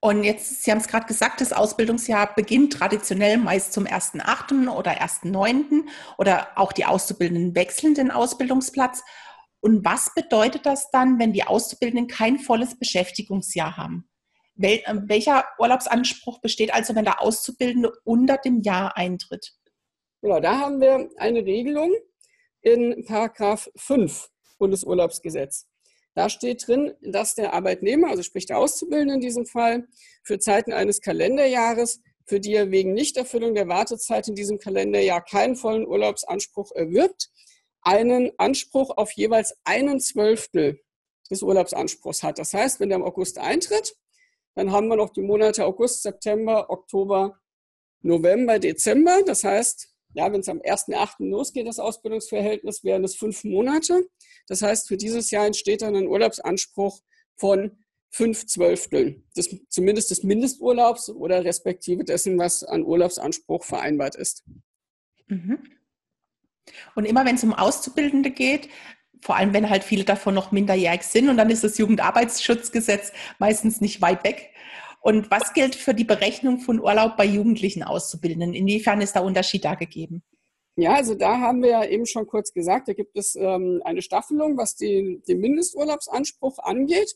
Und 0.00 0.24
jetzt, 0.24 0.62
Sie 0.62 0.70
haben 0.70 0.78
es 0.78 0.88
gerade 0.88 1.06
gesagt, 1.06 1.42
das 1.42 1.52
Ausbildungsjahr 1.52 2.34
beginnt 2.34 2.72
traditionell 2.72 3.36
meist 3.36 3.74
zum 3.74 3.84
1.8. 3.84 4.70
oder 4.70 5.02
1.9. 5.02 5.84
oder 6.16 6.48
auch 6.56 6.72
die 6.72 6.86
Auszubildenden 6.86 7.54
wechseln 7.54 7.94
den 7.94 8.10
Ausbildungsplatz. 8.10 9.02
Und 9.60 9.84
was 9.84 10.14
bedeutet 10.14 10.64
das 10.64 10.90
dann, 10.90 11.18
wenn 11.18 11.34
die 11.34 11.44
Auszubildenden 11.44 12.06
kein 12.06 12.38
volles 12.38 12.78
Beschäftigungsjahr 12.78 13.76
haben? 13.76 14.08
Wel 14.56 14.78
äh, 14.84 14.94
welcher 15.06 15.44
Urlaubsanspruch 15.58 16.40
besteht 16.40 16.72
also, 16.72 16.94
wenn 16.94 17.04
der 17.04 17.20
Auszubildende 17.20 17.92
unter 18.04 18.38
dem 18.38 18.60
Jahr 18.60 18.96
eintritt? 18.96 19.54
Genau, 20.22 20.40
da 20.40 20.58
haben 20.58 20.80
wir 20.80 21.10
eine 21.16 21.44
Regelung 21.44 21.92
in 22.62 23.04
Paragraph 23.04 23.70
5 23.76 24.30
Bundesurlaubsgesetz. 24.58 25.66
Da 26.14 26.28
steht 26.28 26.66
drin, 26.66 26.94
dass 27.02 27.34
der 27.34 27.52
Arbeitnehmer, 27.52 28.08
also 28.08 28.22
sprich 28.22 28.46
der 28.46 28.58
Auszubildende 28.58 29.14
in 29.14 29.20
diesem 29.20 29.46
Fall, 29.46 29.88
für 30.22 30.38
Zeiten 30.38 30.72
eines 30.72 31.00
Kalenderjahres, 31.00 32.00
für 32.26 32.40
die 32.40 32.54
er 32.54 32.70
wegen 32.70 32.94
Nichterfüllung 32.94 33.54
der 33.54 33.68
Wartezeit 33.68 34.28
in 34.28 34.34
diesem 34.34 34.58
Kalenderjahr 34.58 35.22
keinen 35.22 35.56
vollen 35.56 35.86
Urlaubsanspruch 35.86 36.70
erwirbt, 36.72 37.30
einen 37.82 38.30
Anspruch 38.38 38.96
auf 38.96 39.12
jeweils 39.12 39.54
einen 39.64 40.00
Zwölftel 40.00 40.80
des 41.30 41.42
Urlaubsanspruchs 41.42 42.22
hat. 42.22 42.38
Das 42.38 42.54
heißt, 42.54 42.80
wenn 42.80 42.88
der 42.88 42.96
im 42.96 43.04
August 43.04 43.38
eintritt, 43.38 43.94
dann 44.54 44.72
haben 44.72 44.88
wir 44.88 44.96
noch 44.96 45.10
die 45.10 45.22
Monate 45.22 45.64
August, 45.64 46.02
September, 46.02 46.70
Oktober, 46.70 47.38
November, 48.02 48.58
Dezember. 48.58 49.22
Das 49.24 49.44
heißt, 49.44 49.88
ja, 50.14 50.32
wenn 50.32 50.40
es 50.40 50.48
am 50.48 50.60
1.8. 50.60 51.28
losgeht, 51.28 51.66
das 51.66 51.78
Ausbildungsverhältnis, 51.78 52.84
wären 52.84 53.04
es 53.04 53.16
fünf 53.16 53.44
Monate. 53.44 54.06
Das 54.46 54.62
heißt, 54.62 54.86
für 54.88 54.96
dieses 54.96 55.30
Jahr 55.30 55.46
entsteht 55.46 55.82
dann 55.82 55.96
ein 55.96 56.06
Urlaubsanspruch 56.06 57.00
von 57.36 57.84
fünf 58.10 58.46
Zwölftel, 58.46 59.24
des, 59.36 59.56
zumindest 59.68 60.12
des 60.12 60.22
Mindesturlaubs 60.22 61.10
oder 61.10 61.44
respektive 61.44 62.04
dessen, 62.04 62.38
was 62.38 62.62
an 62.62 62.84
Urlaubsanspruch 62.84 63.64
vereinbart 63.64 64.14
ist. 64.14 64.44
Mhm. 65.26 65.58
Und 66.94 67.06
immer 67.06 67.24
wenn 67.24 67.34
es 67.34 67.42
um 67.42 67.52
Auszubildende 67.52 68.30
geht, 68.30 68.68
vor 69.24 69.36
allem 69.36 69.54
wenn 69.54 69.70
halt 69.70 69.82
viele 69.82 70.04
davon 70.04 70.34
noch 70.34 70.52
minderjährig 70.52 71.02
sind 71.02 71.28
und 71.28 71.36
dann 71.36 71.50
ist 71.50 71.64
das 71.64 71.78
Jugendarbeitsschutzgesetz 71.78 73.12
meistens 73.38 73.80
nicht 73.80 74.00
weit 74.02 74.22
weg. 74.24 74.50
Und 75.00 75.30
was 75.30 75.52
gilt 75.52 75.74
für 75.74 75.94
die 75.94 76.04
Berechnung 76.04 76.58
von 76.58 76.80
Urlaub 76.80 77.16
bei 77.16 77.24
jugendlichen 77.24 77.82
Auszubildenden? 77.82 78.54
Inwiefern 78.54 79.00
ist 79.00 79.14
der 79.14 79.24
Unterschied 79.24 79.64
da 79.64 79.74
gegeben? 79.74 80.22
Ja, 80.76 80.94
also 80.94 81.14
da 81.14 81.40
haben 81.40 81.62
wir 81.62 81.70
ja 81.70 81.84
eben 81.84 82.06
schon 82.06 82.26
kurz 82.26 82.52
gesagt, 82.52 82.88
da 82.88 82.94
gibt 82.94 83.16
es 83.16 83.36
ähm, 83.36 83.80
eine 83.84 84.02
Staffelung, 84.02 84.56
was 84.56 84.76
die, 84.76 85.22
den 85.28 85.40
Mindesturlaubsanspruch 85.40 86.58
angeht 86.58 87.14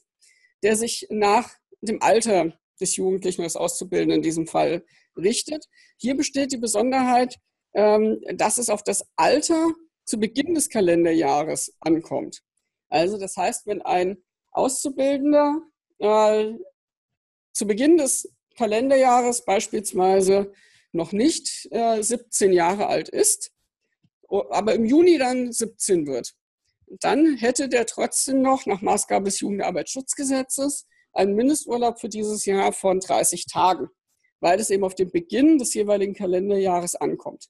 der 0.63 0.77
sich 0.77 1.07
nach 1.11 1.51
dem 1.81 2.03
Alter 2.03 2.53
des 2.81 2.97
Jugendlichen, 2.97 3.43
des 3.43 3.57
Auszubildenden 3.57 4.17
in 4.17 4.23
diesem 4.23 4.47
Fall 4.47 4.85
richtet. 5.17 5.67
Hier 5.97 6.17
besteht 6.17 6.53
die 6.53 6.59
Besonderheit, 6.59 7.37
ähm, 7.75 8.21
dass 8.35 8.59
es 8.59 8.69
auf 8.69 8.83
das 8.83 9.05
Alter 9.17 9.73
zu 10.09 10.19
Beginn 10.19 10.55
des 10.55 10.71
Kalenderjahres 10.71 11.75
ankommt. 11.81 12.43
Also 12.89 13.19
das 13.19 13.37
heißt, 13.37 13.67
wenn 13.67 13.83
ein 13.83 14.17
Auszubildender 14.53 15.61
äh, 15.99 16.55
zu 17.53 17.67
Beginn 17.67 17.99
des 17.99 18.33
Kalenderjahres 18.57 19.45
beispielsweise 19.45 20.51
noch 20.93 21.13
nicht 21.13 21.69
äh, 21.71 22.03
17 22.03 22.55
Jahre 22.55 22.87
alt 22.87 23.11
ist, 23.11 23.53
aber 24.29 24.75
im 24.75 24.87
Juni 24.87 25.19
dann 25.19 25.53
17 25.53 26.07
wird, 26.07 26.35
dann 27.01 27.37
hätte 27.37 27.69
der 27.69 27.85
trotzdem 27.85 28.41
noch 28.41 28.65
nach 28.65 28.81
Maßgabe 28.81 29.27
des 29.27 29.41
Jugendarbeitsschutzgesetzes 29.41 30.87
einen 31.13 31.35
Mindesturlaub 31.35 32.01
für 32.01 32.09
dieses 32.09 32.47
Jahr 32.47 32.73
von 32.73 33.01
30 33.01 33.45
Tagen, 33.45 33.89
weil 34.41 34.59
es 34.59 34.71
eben 34.71 34.85
auf 34.85 34.95
den 34.95 35.11
Beginn 35.11 35.59
des 35.59 35.75
jeweiligen 35.75 36.15
Kalenderjahres 36.15 36.97
ankommt. 36.97 37.49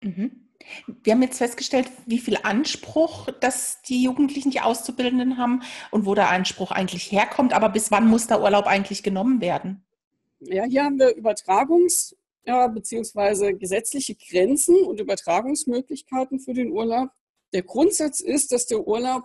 Mhm. 0.00 0.43
Wir 0.86 1.12
haben 1.12 1.22
jetzt 1.22 1.38
festgestellt, 1.38 1.90
wie 2.06 2.18
viel 2.18 2.38
Anspruch 2.42 3.28
dass 3.40 3.82
die 3.82 4.02
Jugendlichen, 4.02 4.50
die 4.50 4.60
Auszubildenden 4.60 5.38
haben 5.38 5.62
und 5.90 6.06
wo 6.06 6.14
der 6.14 6.30
Anspruch 6.30 6.70
eigentlich 6.70 7.12
herkommt. 7.12 7.52
Aber 7.52 7.68
bis 7.68 7.90
wann 7.90 8.08
muss 8.08 8.26
der 8.26 8.42
Urlaub 8.42 8.66
eigentlich 8.66 9.02
genommen 9.02 9.40
werden? 9.40 9.84
Ja, 10.40 10.64
hier 10.64 10.84
haben 10.84 10.98
wir 10.98 11.16
Übertragungs- 11.16 12.14
ja, 12.46 12.66
bzw. 12.66 13.54
gesetzliche 13.54 14.14
Grenzen 14.14 14.76
und 14.76 15.00
Übertragungsmöglichkeiten 15.00 16.40
für 16.40 16.52
den 16.52 16.70
Urlaub. 16.70 17.08
Der 17.52 17.62
Grundsatz 17.62 18.20
ist, 18.20 18.52
dass 18.52 18.66
der 18.66 18.86
Urlaub 18.86 19.24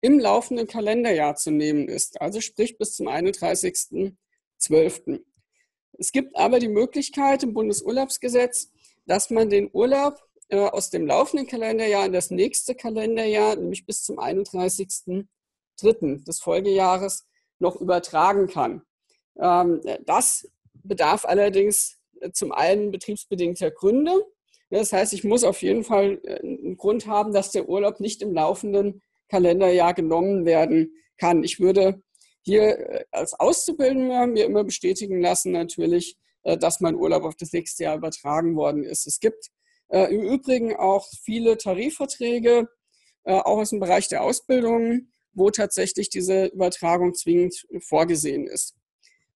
im 0.00 0.18
laufenden 0.18 0.66
Kalenderjahr 0.66 1.36
zu 1.36 1.50
nehmen 1.50 1.88
ist, 1.88 2.20
also 2.20 2.40
sprich 2.40 2.78
bis 2.78 2.94
zum 2.94 3.08
31.12. 3.08 5.20
Es 5.98 6.12
gibt 6.12 6.36
aber 6.36 6.58
die 6.58 6.68
Möglichkeit 6.68 7.42
im 7.42 7.54
Bundesurlaubsgesetz, 7.54 8.70
dass 9.06 9.30
man 9.30 9.48
den 9.48 9.70
Urlaub 9.72 10.22
äh, 10.48 10.58
aus 10.58 10.90
dem 10.90 11.06
laufenden 11.06 11.46
Kalenderjahr 11.46 12.06
in 12.06 12.12
das 12.12 12.30
nächste 12.30 12.74
Kalenderjahr, 12.74 13.56
nämlich 13.56 13.86
bis 13.86 14.02
zum 14.02 14.18
31.03. 14.18 16.24
des 16.24 16.40
Folgejahres, 16.40 17.26
noch 17.58 17.76
übertragen 17.76 18.48
kann. 18.48 18.82
Ähm, 19.40 19.80
das 20.04 20.50
bedarf 20.74 21.24
allerdings 21.24 21.98
zum 22.32 22.52
einen 22.52 22.90
betriebsbedingter 22.90 23.70
Gründe 23.70 24.24
das 24.70 24.92
heißt, 24.92 25.12
ich 25.12 25.24
muss 25.24 25.44
auf 25.44 25.62
jeden 25.62 25.84
Fall 25.84 26.20
äh, 26.24 26.40
einen 26.40 26.76
Grund 26.76 27.06
haben, 27.06 27.32
dass 27.32 27.50
der 27.50 27.68
Urlaub 27.68 28.00
nicht 28.00 28.22
im 28.22 28.34
laufenden 28.34 29.02
Kalenderjahr 29.28 29.94
genommen 29.94 30.44
werden 30.44 30.92
kann. 31.18 31.44
Ich 31.44 31.60
würde 31.60 32.02
hier 32.42 32.78
äh, 32.78 33.04
als 33.12 33.34
Auszubildender 33.34 34.26
mir 34.26 34.44
immer 34.44 34.64
bestätigen 34.64 35.20
lassen, 35.20 35.52
natürlich, 35.52 36.16
äh, 36.42 36.58
dass 36.58 36.80
mein 36.80 36.96
Urlaub 36.96 37.24
auf 37.24 37.36
das 37.36 37.52
nächste 37.52 37.84
Jahr 37.84 37.96
übertragen 37.96 38.56
worden 38.56 38.82
ist. 38.82 39.06
Es 39.06 39.20
gibt 39.20 39.50
im 39.88 40.22
Übrigen 40.22 40.74
auch 40.74 41.06
viele 41.22 41.56
Tarifverträge, 41.56 42.68
auch 43.24 43.58
aus 43.58 43.70
dem 43.70 43.80
Bereich 43.80 44.08
der 44.08 44.22
Ausbildung, 44.22 45.08
wo 45.32 45.50
tatsächlich 45.50 46.08
diese 46.08 46.46
Übertragung 46.46 47.14
zwingend 47.14 47.66
vorgesehen 47.80 48.46
ist. 48.46 48.74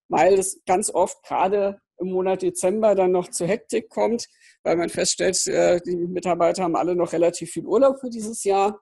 Weil 0.09 0.33
es 0.33 0.61
ganz 0.65 0.89
oft 0.89 1.23
gerade 1.23 1.79
im 2.01 2.11
Monat 2.11 2.41
Dezember 2.41 2.95
dann 2.95 3.11
noch 3.11 3.29
zur 3.29 3.47
Hektik 3.47 3.89
kommt, 3.89 4.27
weil 4.63 4.75
man 4.75 4.89
feststellt, 4.89 5.47
äh, 5.47 5.79
die 5.85 5.95
Mitarbeiter 5.95 6.63
haben 6.63 6.75
alle 6.75 6.95
noch 6.95 7.13
relativ 7.13 7.51
viel 7.51 7.65
Urlaub 7.65 7.99
für 7.99 8.09
dieses 8.09 8.43
Jahr. 8.43 8.81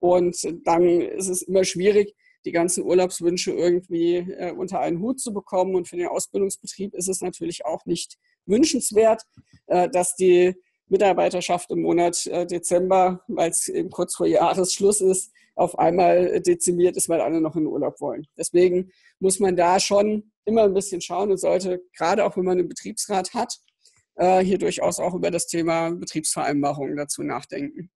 Und 0.00 0.36
dann 0.64 1.00
ist 1.00 1.28
es 1.28 1.42
immer 1.42 1.64
schwierig, 1.64 2.14
die 2.44 2.52
ganzen 2.52 2.84
Urlaubswünsche 2.84 3.50
irgendwie 3.50 4.16
äh, 4.16 4.52
unter 4.52 4.80
einen 4.80 5.00
Hut 5.00 5.18
zu 5.20 5.32
bekommen. 5.32 5.74
Und 5.74 5.88
für 5.88 5.96
den 5.96 6.06
Ausbildungsbetrieb 6.06 6.94
ist 6.94 7.08
es 7.08 7.20
natürlich 7.20 7.64
auch 7.64 7.84
nicht 7.84 8.16
wünschenswert, 8.46 9.22
äh, 9.66 9.88
dass 9.88 10.14
die 10.14 10.54
Mitarbeiterschaft 10.88 11.70
im 11.70 11.82
Monat 11.82 12.26
Dezember, 12.50 13.22
weil 13.28 13.50
es 13.50 13.68
eben 13.68 13.90
kurz 13.90 14.16
vor 14.16 14.26
Jahresschluss 14.26 15.00
ist, 15.00 15.32
auf 15.54 15.78
einmal 15.78 16.40
dezimiert 16.40 16.96
ist, 16.96 17.08
weil 17.08 17.20
alle 17.20 17.40
noch 17.40 17.56
in 17.56 17.66
Urlaub 17.66 18.00
wollen. 18.00 18.26
Deswegen 18.36 18.90
muss 19.18 19.40
man 19.40 19.56
da 19.56 19.80
schon 19.80 20.30
immer 20.44 20.62
ein 20.62 20.74
bisschen 20.74 21.00
schauen 21.00 21.30
und 21.30 21.38
sollte, 21.38 21.82
gerade 21.96 22.24
auch 22.24 22.36
wenn 22.36 22.44
man 22.44 22.58
einen 22.58 22.68
Betriebsrat 22.68 23.34
hat, 23.34 23.58
äh, 24.14 24.40
hier 24.40 24.58
durchaus 24.58 24.98
auch 24.98 25.14
über 25.14 25.30
das 25.30 25.46
Thema 25.46 25.90
Betriebsvereinbarungen 25.90 26.96
dazu 26.96 27.22
nachdenken. 27.22 27.90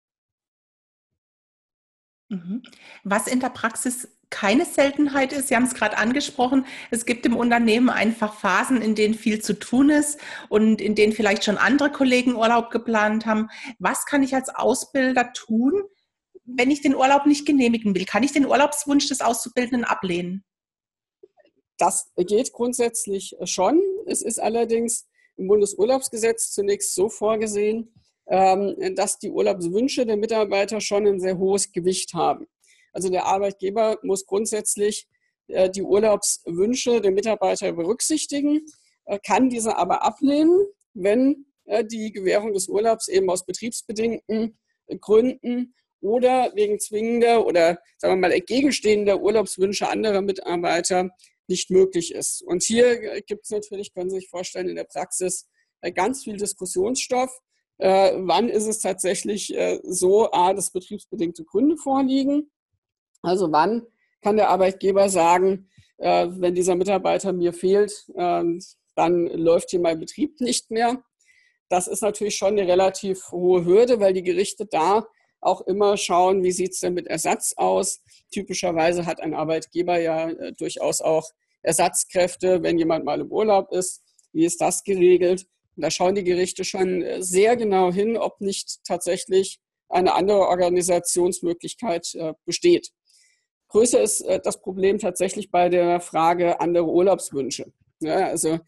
Mhm. 2.29 2.63
Was 3.05 3.27
in 3.27 3.41
der 3.41 3.51
Praxis 3.51 4.09
keine 4.31 4.65
Seltenheit 4.65 5.33
ist, 5.33 5.49
Sie 5.49 5.57
haben 5.57 5.65
es 5.65 5.75
gerade 5.75 5.99
angesprochen, 5.99 6.65
es 6.91 7.05
gibt 7.05 7.27
im 7.27 7.37
Unternehmen 7.37 7.91
einfach 7.91 8.35
Phasen, 8.35 8.81
in 8.81 8.95
denen 8.95 9.15
viel 9.15 9.43
zu 9.43 9.59
tun 9.59 9.91
ist 9.91 10.19
und 10.49 10.81
in 10.81 10.95
denen 10.95 11.13
vielleicht 11.13 11.45
schon 11.45 11.59
andere 11.59 11.91
Kollegen 11.91 12.37
Urlaub 12.37 12.71
geplant 12.71 13.27
haben. 13.27 13.49
Was 13.79 14.07
kann 14.07 14.23
ich 14.23 14.35
als 14.35 14.49
Ausbilder 14.49 15.33
tun, 15.33 15.83
wenn 16.45 16.71
ich 16.71 16.81
den 16.81 16.95
Urlaub 16.95 17.27
nicht 17.27 17.45
genehmigen 17.45 17.95
will? 17.95 18.05
Kann 18.05 18.23
ich 18.23 18.33
den 18.33 18.47
Urlaubswunsch 18.47 19.09
des 19.09 19.21
Auszubildenden 19.21 19.85
ablehnen? 19.85 20.45
Das 21.77 22.11
geht 22.17 22.53
grundsätzlich 22.53 23.37
schon. 23.45 23.81
Es 24.07 24.23
ist 24.23 24.39
allerdings 24.39 25.09
im 25.37 25.49
Bundesurlaubsgesetz 25.49 26.53
zunächst 26.53 26.95
so 26.95 27.09
vorgesehen, 27.09 27.93
ähm, 28.29 28.95
dass 28.95 29.19
die 29.19 29.31
Urlaubswünsche 29.31 30.07
der 30.07 30.17
Mitarbeiter 30.17 30.81
schon 30.81 31.07
ein 31.07 31.21
sehr 31.21 31.39
hohes 31.39 31.73
Gewicht 31.73 32.15
haben. 32.15 32.47
Also 32.93 33.09
der 33.09 33.27
Arbeitgeber 33.27 33.99
muss 34.03 34.27
grundsätzlich 34.27 35.09
äh, 35.49 35.71
die 35.71 35.83
Urlaubswünsche 35.83 37.01
der 37.01 37.11
Mitarbeiter 37.11 37.73
berücksichtigen, 37.73 38.61
kann 39.27 39.49
diese 39.49 39.77
aber 39.77 40.05
ablehnen, 40.05 40.67
wenn 40.95 41.47
äh, 41.65 41.85
die 41.85 42.13
Gewährung 42.13 42.53
des 42.53 42.69
Urlaubs 42.69 43.09
eben 43.09 43.29
aus 43.31 43.45
betriebsbedingten 43.45 44.59
Gründen 45.01 45.75
oder 46.01 46.53
wegen 46.55 46.81
zwingender 46.81 47.47
oder 47.47 47.79
sagen 47.99 48.15
wir 48.15 48.29
mal 48.29 48.33
entgegenstehender 48.33 49.21
Urlaubswünsche 49.21 49.89
anderer 49.89 50.23
Mitarbeiter 50.23 51.11
nicht 51.47 51.71
möglich 51.71 52.15
ist. 52.15 52.43
Und 52.43 52.63
hier 52.63 53.03
äh, 53.03 53.23
gibt 53.23 53.45
es 53.45 53.51
natürlich, 53.51 53.93
können 53.93 54.11
Sie 54.11 54.17
sich 54.17 54.29
vorstellen, 54.29 54.69
in 54.69 54.77
der 54.77 54.85
Praxis 54.85 55.49
äh, 55.81 55.93
ganz 55.93 56.25
viel 56.25 56.37
Diskussionsstoff. 56.37 57.31
Äh, 57.79 58.13
wann 58.17 58.49
ist 58.49 58.67
es 58.67 58.81
tatsächlich 58.81 59.55
äh, 59.55 59.81
so, 59.83 60.31
a, 60.33 60.55
dass 60.55 60.71
betriebsbedingte 60.71 61.45
Gründe 61.45 61.77
vorliegen? 61.77 62.51
Also 63.23 63.51
wann 63.53 63.87
kann 64.23 64.37
der 64.37 64.49
Arbeitgeber 64.49 65.09
sagen, 65.09 65.69
äh, 65.99 66.29
wenn 66.31 66.55
dieser 66.55 66.75
Mitarbeiter 66.75 67.33
mir 67.33 67.53
fehlt, 67.53 68.07
ähm, 68.17 68.61
dann 68.95 69.27
läuft 69.27 69.71
hier 69.71 69.81
mein 69.81 69.99
Betrieb 69.99 70.41
nicht 70.41 70.71
mehr. 70.71 71.03
Das 71.69 71.87
ist 71.87 72.03
natürlich 72.03 72.37
schon 72.37 72.59
eine 72.59 72.67
relativ 72.67 73.31
hohe 73.31 73.65
Hürde, 73.65 74.01
weil 74.01 74.13
die 74.13 74.23
Gerichte 74.23 74.67
da 74.67 75.07
auch 75.41 75.63
immer 75.63 75.97
schauen, 75.97 76.43
wie 76.43 76.53
sieht 76.53 76.73
es 76.73 76.81
denn 76.81 76.95
mit 76.95 77.07
Ersatz 77.07 77.55
aus. 77.57 78.01
Typischerweise 78.31 79.07
hat 79.07 79.21
ein 79.21 79.35
Arbeitgeber 79.35 79.99
ja 79.99 80.31
äh, 80.31 80.53
durchaus 80.53 81.01
auch 81.01 81.31
Ersatzkräfte, 81.63 82.63
wenn 82.63 82.79
jemand 82.79 83.05
mal 83.05 83.21
im 83.21 83.31
Urlaub 83.31 83.73
ist. 83.73 84.03
Wie 84.33 84.45
ist 84.45 84.61
das 84.61 84.83
geregelt? 84.83 85.47
Und 85.77 85.85
da 85.85 85.91
schauen 85.91 86.15
die 86.15 86.25
Gerichte 86.25 86.65
schon 86.65 87.03
äh, 87.03 87.23
sehr 87.23 87.57
genau 87.57 87.93
hin, 87.93 88.17
ob 88.17 88.41
nicht 88.41 88.81
tatsächlich 88.85 89.61
eine 89.89 90.15
andere 90.15 90.49
Organisationsmöglichkeit 90.49 92.15
äh, 92.15 92.35
besteht. 92.45 92.91
Größer 93.71 94.01
ist 94.01 94.21
äh, 94.23 94.41
das 94.43 94.61
Problem 94.61 94.99
tatsächlich 94.99 95.51
bei 95.51 95.69
der 95.69 96.01
Frage 96.01 96.61
andere 96.61 96.87
Urlaubswünsche. 96.87 97.73
Ja, 98.01 98.29
also 98.29 98.59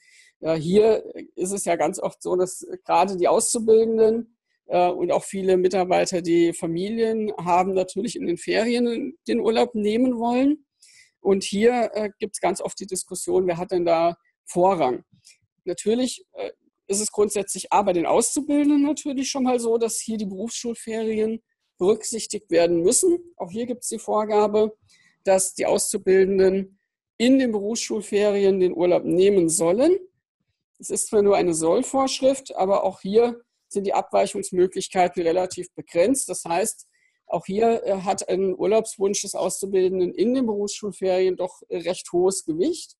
hier 0.58 1.04
ist 1.36 1.52
es 1.52 1.64
ja 1.64 1.76
ganz 1.76 2.00
oft 2.00 2.20
so, 2.20 2.34
dass 2.34 2.66
gerade 2.84 3.16
die 3.16 3.28
Auszubildenden 3.28 4.36
und 4.66 5.12
auch 5.12 5.22
viele 5.22 5.56
Mitarbeiter, 5.56 6.20
die 6.20 6.52
Familien 6.52 7.32
haben, 7.38 7.74
natürlich 7.74 8.16
in 8.16 8.26
den 8.26 8.38
Ferien 8.38 9.16
den 9.28 9.38
Urlaub 9.38 9.76
nehmen 9.76 10.18
wollen. 10.18 10.66
Und 11.22 11.44
hier 11.44 11.90
äh, 11.94 12.10
gibt 12.18 12.34
es 12.34 12.40
ganz 12.40 12.60
oft 12.60 12.78
die 12.80 12.86
Diskussion, 12.86 13.46
wer 13.46 13.56
hat 13.56 13.70
denn 13.70 13.84
da 13.84 14.16
Vorrang? 14.44 15.04
Natürlich 15.64 16.24
äh, 16.32 16.50
ist 16.88 17.00
es 17.00 17.12
grundsätzlich 17.12 17.72
A 17.72 17.82
bei 17.82 17.92
den 17.92 18.06
Auszubildenden 18.06 18.82
natürlich 18.82 19.30
schon 19.30 19.44
mal 19.44 19.60
so, 19.60 19.78
dass 19.78 20.00
hier 20.00 20.18
die 20.18 20.26
Berufsschulferien 20.26 21.40
berücksichtigt 21.82 22.48
werden 22.52 22.82
müssen. 22.82 23.18
Auch 23.36 23.50
hier 23.50 23.66
gibt 23.66 23.82
es 23.82 23.88
die 23.88 23.98
Vorgabe, 23.98 24.76
dass 25.24 25.54
die 25.54 25.66
Auszubildenden 25.66 26.78
in 27.18 27.40
den 27.40 27.50
Berufsschulferien 27.50 28.60
den 28.60 28.76
Urlaub 28.76 29.04
nehmen 29.04 29.48
sollen. 29.48 29.98
Es 30.78 30.90
ist 30.90 31.08
zwar 31.08 31.22
nur 31.22 31.36
eine 31.36 31.54
Sollvorschrift, 31.54 32.54
aber 32.54 32.84
auch 32.84 33.00
hier 33.00 33.40
sind 33.68 33.84
die 33.84 33.94
Abweichungsmöglichkeiten 33.94 35.24
relativ 35.24 35.74
begrenzt. 35.74 36.28
Das 36.28 36.44
heißt, 36.44 36.86
auch 37.26 37.46
hier 37.46 37.82
äh, 37.84 37.96
hat 38.02 38.28
ein 38.28 38.54
Urlaubswunsch 38.56 39.22
des 39.22 39.34
Auszubildenden 39.34 40.14
in 40.14 40.34
den 40.34 40.46
Berufsschulferien 40.46 41.36
doch 41.36 41.62
recht 41.68 42.12
hohes 42.12 42.44
Gewicht. 42.44 42.94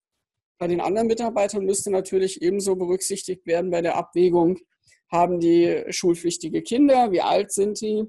Bei 0.58 0.66
den 0.66 0.80
anderen 0.80 1.06
Mitarbeitern 1.06 1.64
müsste 1.64 1.92
natürlich 1.92 2.42
ebenso 2.42 2.74
berücksichtigt 2.74 3.46
werden 3.46 3.70
bei 3.70 3.80
der 3.80 3.96
Abwägung, 3.96 4.58
haben 5.08 5.38
die 5.38 5.84
schulpflichtige 5.90 6.62
Kinder, 6.62 7.12
wie 7.12 7.20
alt 7.20 7.52
sind 7.52 7.80
die? 7.80 8.06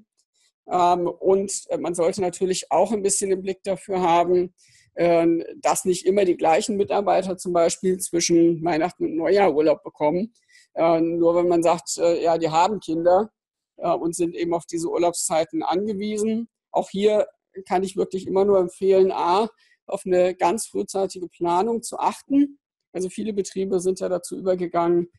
Ähm, 0.69 1.07
und 1.07 1.51
äh, 1.69 1.77
man 1.77 1.93
sollte 1.93 2.21
natürlich 2.21 2.71
auch 2.71 2.91
ein 2.91 3.01
bisschen 3.01 3.31
im 3.31 3.41
Blick 3.41 3.63
dafür 3.63 4.01
haben, 4.01 4.53
ähm, 4.95 5.43
dass 5.57 5.85
nicht 5.85 6.05
immer 6.05 6.23
die 6.23 6.37
gleichen 6.37 6.77
Mitarbeiter 6.77 7.37
zum 7.37 7.51
Beispiel 7.53 7.97
zwischen 7.97 8.63
Weihnachten 8.63 9.05
und 9.05 9.15
Neujahr 9.15 9.53
Urlaub 9.53 9.83
bekommen. 9.83 10.33
Ähm, 10.75 11.17
nur 11.17 11.35
wenn 11.35 11.47
man 11.47 11.63
sagt, 11.63 11.97
äh, 11.97 12.23
ja, 12.23 12.37
die 12.37 12.49
haben 12.49 12.79
Kinder 12.79 13.31
äh, 13.77 13.89
und 13.89 14.15
sind 14.15 14.35
eben 14.35 14.53
auf 14.53 14.65
diese 14.65 14.89
Urlaubszeiten 14.89 15.63
angewiesen. 15.63 16.47
Auch 16.71 16.89
hier 16.89 17.27
kann 17.67 17.83
ich 17.83 17.97
wirklich 17.97 18.27
immer 18.27 18.45
nur 18.45 18.59
empfehlen, 18.59 19.11
A, 19.11 19.49
auf 19.85 20.03
eine 20.05 20.35
ganz 20.35 20.67
frühzeitige 20.67 21.27
Planung 21.27 21.81
zu 21.81 21.99
achten. 21.99 22.59
Also 22.93 23.09
viele 23.09 23.33
Betriebe 23.33 23.79
sind 23.79 23.99
ja 23.99 24.09
dazu 24.09 24.37
übergegangen, 24.37 25.09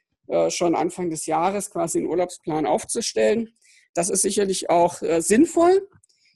schon 0.49 0.75
Anfang 0.75 1.11
des 1.11 1.27
Jahres 1.27 1.71
quasi 1.71 1.99
einen 1.99 2.09
Urlaubsplan 2.09 2.67
aufzustellen. 2.67 3.55
Das 3.95 4.11
ist 4.11 4.23
sicherlich 4.23 4.71
auch 4.71 5.01
äh, 5.03 5.21
sinnvoll, 5.21 5.89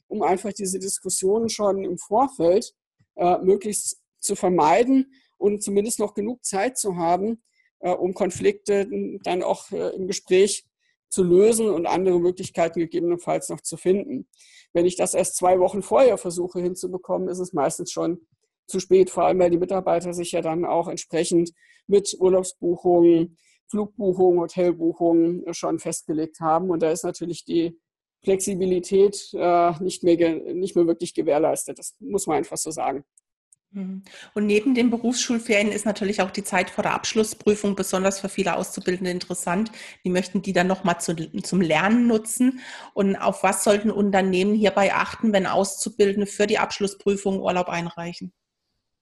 um 0.07 0.23
einfach 0.23 0.53
diese 0.53 0.79
Diskussionen 0.79 1.49
schon 1.49 1.83
im 1.83 1.97
Vorfeld 1.97 2.73
äh, 3.15 3.37
möglichst 3.39 3.99
zu 4.19 4.35
vermeiden 4.35 5.13
und 5.37 5.63
zumindest 5.63 5.99
noch 5.99 6.13
genug 6.13 6.43
Zeit 6.43 6.77
zu 6.77 6.97
haben, 6.97 7.41
um 7.79 8.13
Konflikte 8.13 8.89
dann 9.23 9.41
auch 9.41 9.71
im 9.71 10.07
Gespräch 10.07 10.65
zu 11.09 11.23
lösen 11.23 11.69
und 11.69 11.85
andere 11.85 12.19
Möglichkeiten 12.19 12.79
gegebenenfalls 12.79 13.47
noch 13.47 13.61
zu 13.61 13.77
finden. 13.77 14.27
Wenn 14.73 14.85
ich 14.85 14.95
das 14.95 15.13
erst 15.13 15.37
zwei 15.37 15.59
Wochen 15.59 15.81
vorher 15.81 16.17
versuche 16.17 16.61
hinzubekommen, 16.61 17.29
ist 17.29 17.39
es 17.39 17.53
meistens 17.53 17.91
schon 17.91 18.27
zu 18.67 18.79
spät, 18.79 19.09
vor 19.09 19.23
allem 19.23 19.39
weil 19.39 19.49
die 19.49 19.57
Mitarbeiter 19.57 20.13
sich 20.13 20.31
ja 20.31 20.41
dann 20.41 20.65
auch 20.65 20.87
entsprechend 20.87 21.51
mit 21.87 22.15
Urlaubsbuchungen, 22.19 23.37
Flugbuchungen, 23.69 24.39
Hotelbuchungen 24.39 25.53
schon 25.53 25.79
festgelegt 25.79 26.39
haben. 26.39 26.69
Und 26.69 26.81
da 26.81 26.91
ist 26.91 27.03
natürlich 27.03 27.45
die 27.45 27.79
Flexibilität 28.23 29.29
äh, 29.33 29.71
nicht, 29.81 30.03
mehr, 30.03 30.35
nicht 30.53 30.75
mehr 30.75 30.87
wirklich 30.87 31.13
gewährleistet. 31.13 31.79
Das 31.79 31.95
muss 31.99 32.27
man 32.27 32.37
einfach 32.37 32.57
so 32.57 32.71
sagen. 32.71 33.05
Mhm. 33.71 34.03
Und 34.33 34.45
neben 34.47 34.73
den 34.73 34.89
Berufsschulferien 34.89 35.71
ist 35.71 35.85
natürlich 35.85 36.21
auch 36.21 36.31
die 36.31 36.43
Zeit 36.43 36.69
vor 36.69 36.83
der 36.83 36.95
Abschlussprüfung 36.95 37.75
besonders 37.75 38.19
für 38.19 38.29
viele 38.29 38.55
Auszubildende 38.55 39.11
interessant. 39.11 39.71
Die 40.03 40.09
möchten 40.09 40.41
die 40.41 40.53
dann 40.53 40.67
nochmal 40.67 40.99
zu, 40.99 41.15
zum 41.41 41.61
Lernen 41.61 42.07
nutzen. 42.07 42.59
Und 42.93 43.15
auf 43.15 43.43
was 43.43 43.63
sollten 43.63 43.91
Unternehmen 43.91 44.55
hierbei 44.55 44.93
achten, 44.93 45.31
wenn 45.31 45.45
Auszubildende 45.45 46.25
für 46.25 46.47
die 46.47 46.57
Abschlussprüfung 46.57 47.39
Urlaub 47.39 47.69
einreichen? 47.69 48.33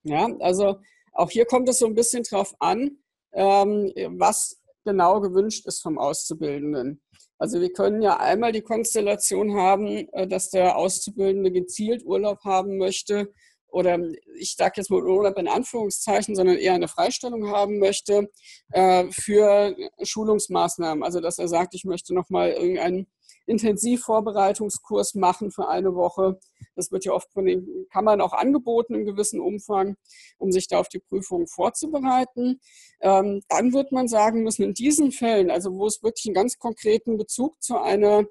Ja, 0.04 0.28
also 0.40 0.80
auch 1.14 1.32
hier 1.32 1.46
kommt 1.46 1.70
es 1.70 1.80
so 1.80 1.88
ein 1.88 1.96
bisschen 1.96 2.24
drauf 2.24 2.54
an, 2.60 2.98
was 3.38 4.62
genau 4.84 5.22
gewünscht 5.22 5.66
ist 5.68 5.82
vom 5.82 5.98
Auszubildenden. 5.98 7.02
Also 7.40 7.62
wir 7.62 7.72
können 7.72 8.02
ja 8.02 8.18
einmal 8.18 8.52
die 8.52 8.62
Konstellation 8.62 9.56
haben, 9.56 10.08
äh, 10.14 10.28
dass 10.28 10.50
der 10.50 10.78
Auszubildende 10.78 11.52
gezielt 11.52 12.04
Urlaub 12.04 12.44
haben 12.44 12.78
möchte 12.78 13.32
oder 13.70 14.00
ich 14.40 14.56
sage 14.56 14.76
jetzt 14.78 14.90
mal 14.90 15.04
Urlaub 15.04 15.38
in 15.38 15.48
Anführungszeichen, 15.48 16.36
sondern 16.36 16.58
eher 16.58 16.74
eine 16.74 16.88
Freistellung 16.88 17.50
haben 17.50 17.80
möchte 17.80 18.30
äh, 18.72 19.06
für 19.12 19.76
Schulungsmaßnahmen. 20.02 21.04
Also 21.04 21.20
dass 21.20 21.38
er 21.38 21.48
sagt, 21.48 21.76
ich 21.76 21.84
möchte 21.84 22.14
nochmal 22.16 22.52
irgendeinen 22.52 23.08
Intensivvorbereitungskurs 23.48 25.16
machen 25.16 25.52
für 25.52 25.68
eine 25.68 25.96
Woche. 25.96 26.40
Das 26.76 26.92
wird 26.92 27.06
ja 27.06 27.14
oft 27.14 27.32
von 27.32 27.46
den 27.46 27.88
Kammern 27.92 28.22
auch 28.22 28.34
angeboten 28.34 28.94
im 28.94 29.06
gewissen 29.06 29.40
Umfang, 29.40 29.96
um 30.38 30.52
sich 30.52 30.68
da 30.68 30.80
auf 30.80 30.90
die 30.90 31.00
Prüfung 31.00 31.48
vorzubereiten. 31.48 32.60
Ähm, 33.02 33.42
dann 33.50 33.74
wird 33.74 33.92
man 33.92 34.08
sagen 34.08 34.44
müssen, 34.44 34.64
in 34.64 34.74
diesen 34.74 35.12
Fällen, 35.12 35.50
also 35.50 35.74
wo 35.74 35.88
es 35.88 36.04
wirklich 36.04 36.28
einen 36.28 36.36
ganz 36.36 36.60
konkreten 36.60 37.18
Bezug 37.18 37.62
zu 37.64 37.80
einer 37.80 38.26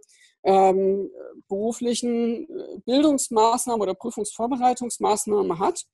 ähm, 0.45 1.11
beruflichen 1.49 2.49
äh, 2.49 2.79
Bildungsmaßnahme 2.85 3.83
oder 3.83 3.95
Prüfungsvorbereitungsmaßnahme 3.95 5.59
hat, 5.59 5.87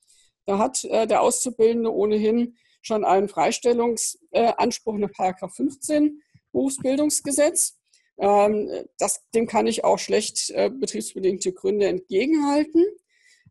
da 0.44 0.58
hat 0.58 0.85
äh, 0.85 1.06
der 1.06 1.22
Auszubildende 1.22 1.92
ohnehin 1.92 2.56
schon 2.82 3.04
einen 3.04 3.28
Freistellungsanspruch 3.28 4.98
nach 4.98 5.11
15 5.50 6.20
Berufsbildungsgesetz. 6.52 7.78
Ähm, 8.18 8.70
das, 8.98 9.22
dem 9.35 9.46
kann 9.46 9.66
ich 9.66 9.85
auch 9.85 9.98
schlecht 9.98 10.51
äh, 10.51 10.70
betriebsbedingte 10.70 11.53
Gründe 11.53 11.87
entgegenhalten. 11.87 12.85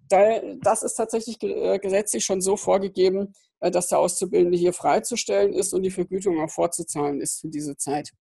das 0.10 0.84
ist 0.84 0.95
tatsächlich 0.95 1.41
äh, 1.41 1.80
gesetzlich 1.80 2.26
schon 2.26 2.41
so 2.41 2.58
vorgegeben, 2.58 3.34
äh, 3.62 3.71
dass 3.71 3.88
der 3.88 4.00
Auszubildende 4.00 4.58
hier 4.58 4.74
freizustellen 4.74 5.54
ist 5.54 5.74
und 5.74 5.84
die 5.84 5.91
Vergütung 5.91 6.39
auch 6.41 6.50
vorzuzahlen 6.50 7.21
ist 7.21 7.41
für 7.41 7.47
diese 7.47 7.78
Zeit. 7.78 8.12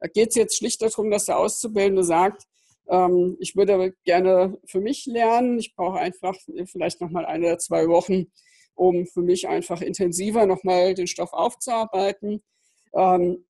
Da 0.00 0.08
geht 0.08 0.30
es 0.30 0.34
jetzt 0.34 0.56
schlicht 0.56 0.82
darum, 0.82 1.10
dass 1.10 1.26
der 1.26 1.38
Auszubildende 1.38 2.04
sagt, 2.04 2.42
ähm, 2.88 3.36
ich 3.40 3.56
würde 3.56 3.94
gerne 4.04 4.58
für 4.66 4.80
mich 4.80 5.06
lernen. 5.06 5.58
Ich 5.58 5.74
brauche 5.74 5.98
einfach 5.98 6.34
vielleicht 6.66 7.00
nochmal 7.00 7.24
eine 7.24 7.46
oder 7.46 7.58
zwei 7.58 7.88
Wochen, 7.88 8.26
um 8.74 9.06
für 9.06 9.22
mich 9.22 9.48
einfach 9.48 9.80
intensiver 9.80 10.46
nochmal 10.46 10.94
den 10.94 11.06
Stoff 11.06 11.32
aufzuarbeiten. 11.32 12.42
Ähm, 12.94 13.44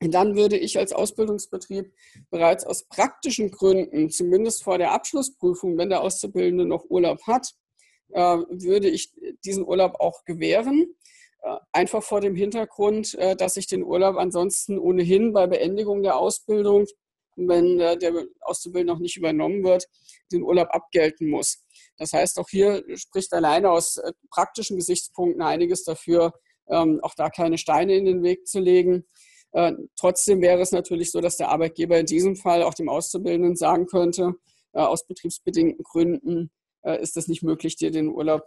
dann 0.00 0.36
würde 0.36 0.56
ich 0.58 0.78
als 0.78 0.92
Ausbildungsbetrieb 0.92 1.92
bereits 2.30 2.64
aus 2.64 2.84
praktischen 2.84 3.50
Gründen, 3.50 4.10
zumindest 4.10 4.62
vor 4.62 4.78
der 4.78 4.92
Abschlussprüfung, 4.92 5.78
wenn 5.78 5.88
der 5.88 6.02
Auszubildende 6.02 6.66
noch 6.66 6.84
Urlaub 6.90 7.26
hat, 7.26 7.54
äh, 8.12 8.38
würde 8.50 8.88
ich 8.88 9.12
diesen 9.44 9.66
Urlaub 9.66 9.96
auch 9.98 10.24
gewähren. 10.24 10.94
Äh, 11.42 11.56
einfach 11.72 12.02
vor 12.02 12.20
dem 12.20 12.34
Hintergrund, 12.34 13.14
äh, 13.14 13.36
dass 13.36 13.56
ich 13.56 13.66
den 13.66 13.84
Urlaub 13.84 14.16
ansonsten 14.16 14.78
ohnehin 14.78 15.32
bei 15.32 15.46
Beendigung 15.46 16.02
der 16.02 16.16
Ausbildung, 16.16 16.86
wenn 17.36 17.76
der 17.76 17.98
Auszubildende 18.40 18.94
noch 18.94 19.00
nicht 19.00 19.16
übernommen 19.16 19.62
wird, 19.62 19.86
den 20.32 20.42
Urlaub 20.42 20.68
abgelten 20.70 21.28
muss. 21.28 21.64
Das 21.98 22.14
heißt, 22.14 22.38
auch 22.38 22.48
hier 22.48 22.82
spricht 22.96 23.32
alleine 23.34 23.70
aus 23.70 24.00
praktischen 24.30 24.78
Gesichtspunkten 24.78 25.42
einiges 25.42 25.84
dafür, 25.84 26.32
ähm, 26.68 26.98
auch 27.02 27.14
da 27.14 27.28
keine 27.28 27.58
Steine 27.58 27.94
in 27.94 28.06
den 28.06 28.22
Weg 28.22 28.46
zu 28.46 28.58
legen. 28.58 29.04
Äh, 29.52 29.72
trotzdem 29.96 30.40
wäre 30.40 30.60
es 30.60 30.72
natürlich 30.72 31.10
so, 31.10 31.20
dass 31.20 31.36
der 31.36 31.48
Arbeitgeber 31.48 31.98
in 31.98 32.06
diesem 32.06 32.36
Fall 32.36 32.62
auch 32.62 32.74
dem 32.74 32.88
Auszubildenden 32.88 33.56
sagen 33.56 33.86
könnte, 33.86 34.34
äh, 34.72 34.80
aus 34.80 35.06
betriebsbedingten 35.06 35.82
Gründen 35.82 36.50
äh, 36.82 37.00
ist 37.00 37.16
es 37.16 37.28
nicht 37.28 37.42
möglich, 37.42 37.76
dir 37.76 37.90
den 37.90 38.08
Urlaub 38.08 38.42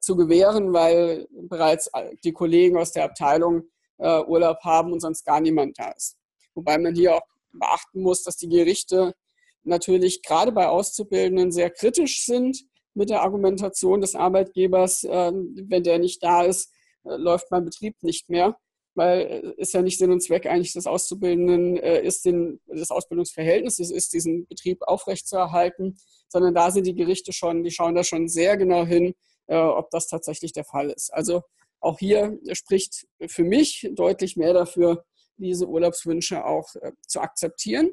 zu 0.00 0.16
gewähren, 0.16 0.74
weil 0.74 1.26
bereits 1.30 1.90
die 2.22 2.32
Kollegen 2.32 2.76
aus 2.76 2.92
der 2.92 3.04
Abteilung 3.04 3.62
Urlaub 3.96 4.58
haben 4.62 4.92
und 4.92 5.00
sonst 5.00 5.24
gar 5.24 5.40
niemand 5.40 5.78
da 5.78 5.92
ist. 5.92 6.18
Wobei 6.54 6.76
man 6.76 6.94
hier 6.94 7.14
auch 7.14 7.22
beachten 7.54 8.02
muss, 8.02 8.22
dass 8.22 8.36
die 8.36 8.50
Gerichte 8.50 9.14
natürlich 9.62 10.22
gerade 10.22 10.52
bei 10.52 10.68
Auszubildenden 10.68 11.52
sehr 11.52 11.70
kritisch 11.70 12.26
sind 12.26 12.66
mit 12.92 13.08
der 13.08 13.22
Argumentation 13.22 14.02
des 14.02 14.14
Arbeitgebers, 14.14 15.04
wenn 15.04 15.82
der 15.82 15.98
nicht 15.98 16.22
da 16.22 16.42
ist, 16.42 16.70
läuft 17.04 17.50
mein 17.50 17.64
Betrieb 17.64 17.96
nicht 18.02 18.28
mehr 18.28 18.58
weil 18.98 19.54
es 19.56 19.72
ja 19.72 19.80
nicht 19.80 19.98
Sinn 19.98 20.12
und 20.12 20.22
Zweck 20.22 20.46
eigentlich 20.46 20.74
des 20.74 20.86
Auszubildenden 20.86 21.78
äh, 21.78 22.02
ist, 22.02 22.24
den, 22.24 22.60
des 22.66 22.90
Ausbildungsverhältnisses 22.90 23.90
ist, 23.90 24.12
diesen 24.12 24.46
Betrieb 24.46 24.82
aufrechtzuerhalten, 24.82 25.96
sondern 26.28 26.54
da 26.54 26.70
sind 26.70 26.86
die 26.86 26.94
Gerichte 26.94 27.32
schon, 27.32 27.64
die 27.64 27.70
schauen 27.70 27.94
da 27.94 28.04
schon 28.04 28.28
sehr 28.28 28.56
genau 28.56 28.84
hin, 28.84 29.14
äh, 29.46 29.56
ob 29.56 29.90
das 29.90 30.08
tatsächlich 30.08 30.52
der 30.52 30.64
Fall 30.64 30.90
ist. 30.90 31.14
Also 31.14 31.42
auch 31.80 31.98
hier 31.98 32.38
spricht 32.52 33.06
für 33.28 33.44
mich 33.44 33.88
deutlich 33.94 34.36
mehr 34.36 34.52
dafür, 34.52 35.04
diese 35.36 35.68
Urlaubswünsche 35.68 36.44
auch 36.44 36.74
äh, 36.76 36.92
zu 37.06 37.20
akzeptieren. 37.20 37.92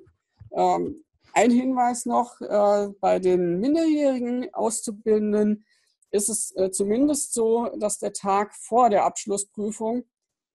Ähm, 0.55 1.03
ein 1.33 1.51
Hinweis 1.51 2.05
noch, 2.05 2.41
äh, 2.41 2.89
bei 2.99 3.19
den 3.19 3.59
minderjährigen 3.59 4.53
Auszubildenden 4.53 5.65
ist 6.11 6.29
es 6.29 6.55
äh, 6.55 6.71
zumindest 6.71 7.33
so, 7.33 7.69
dass 7.77 7.99
der 7.99 8.13
Tag 8.13 8.55
vor 8.55 8.89
der 8.89 9.05
Abschlussprüfung 9.05 10.05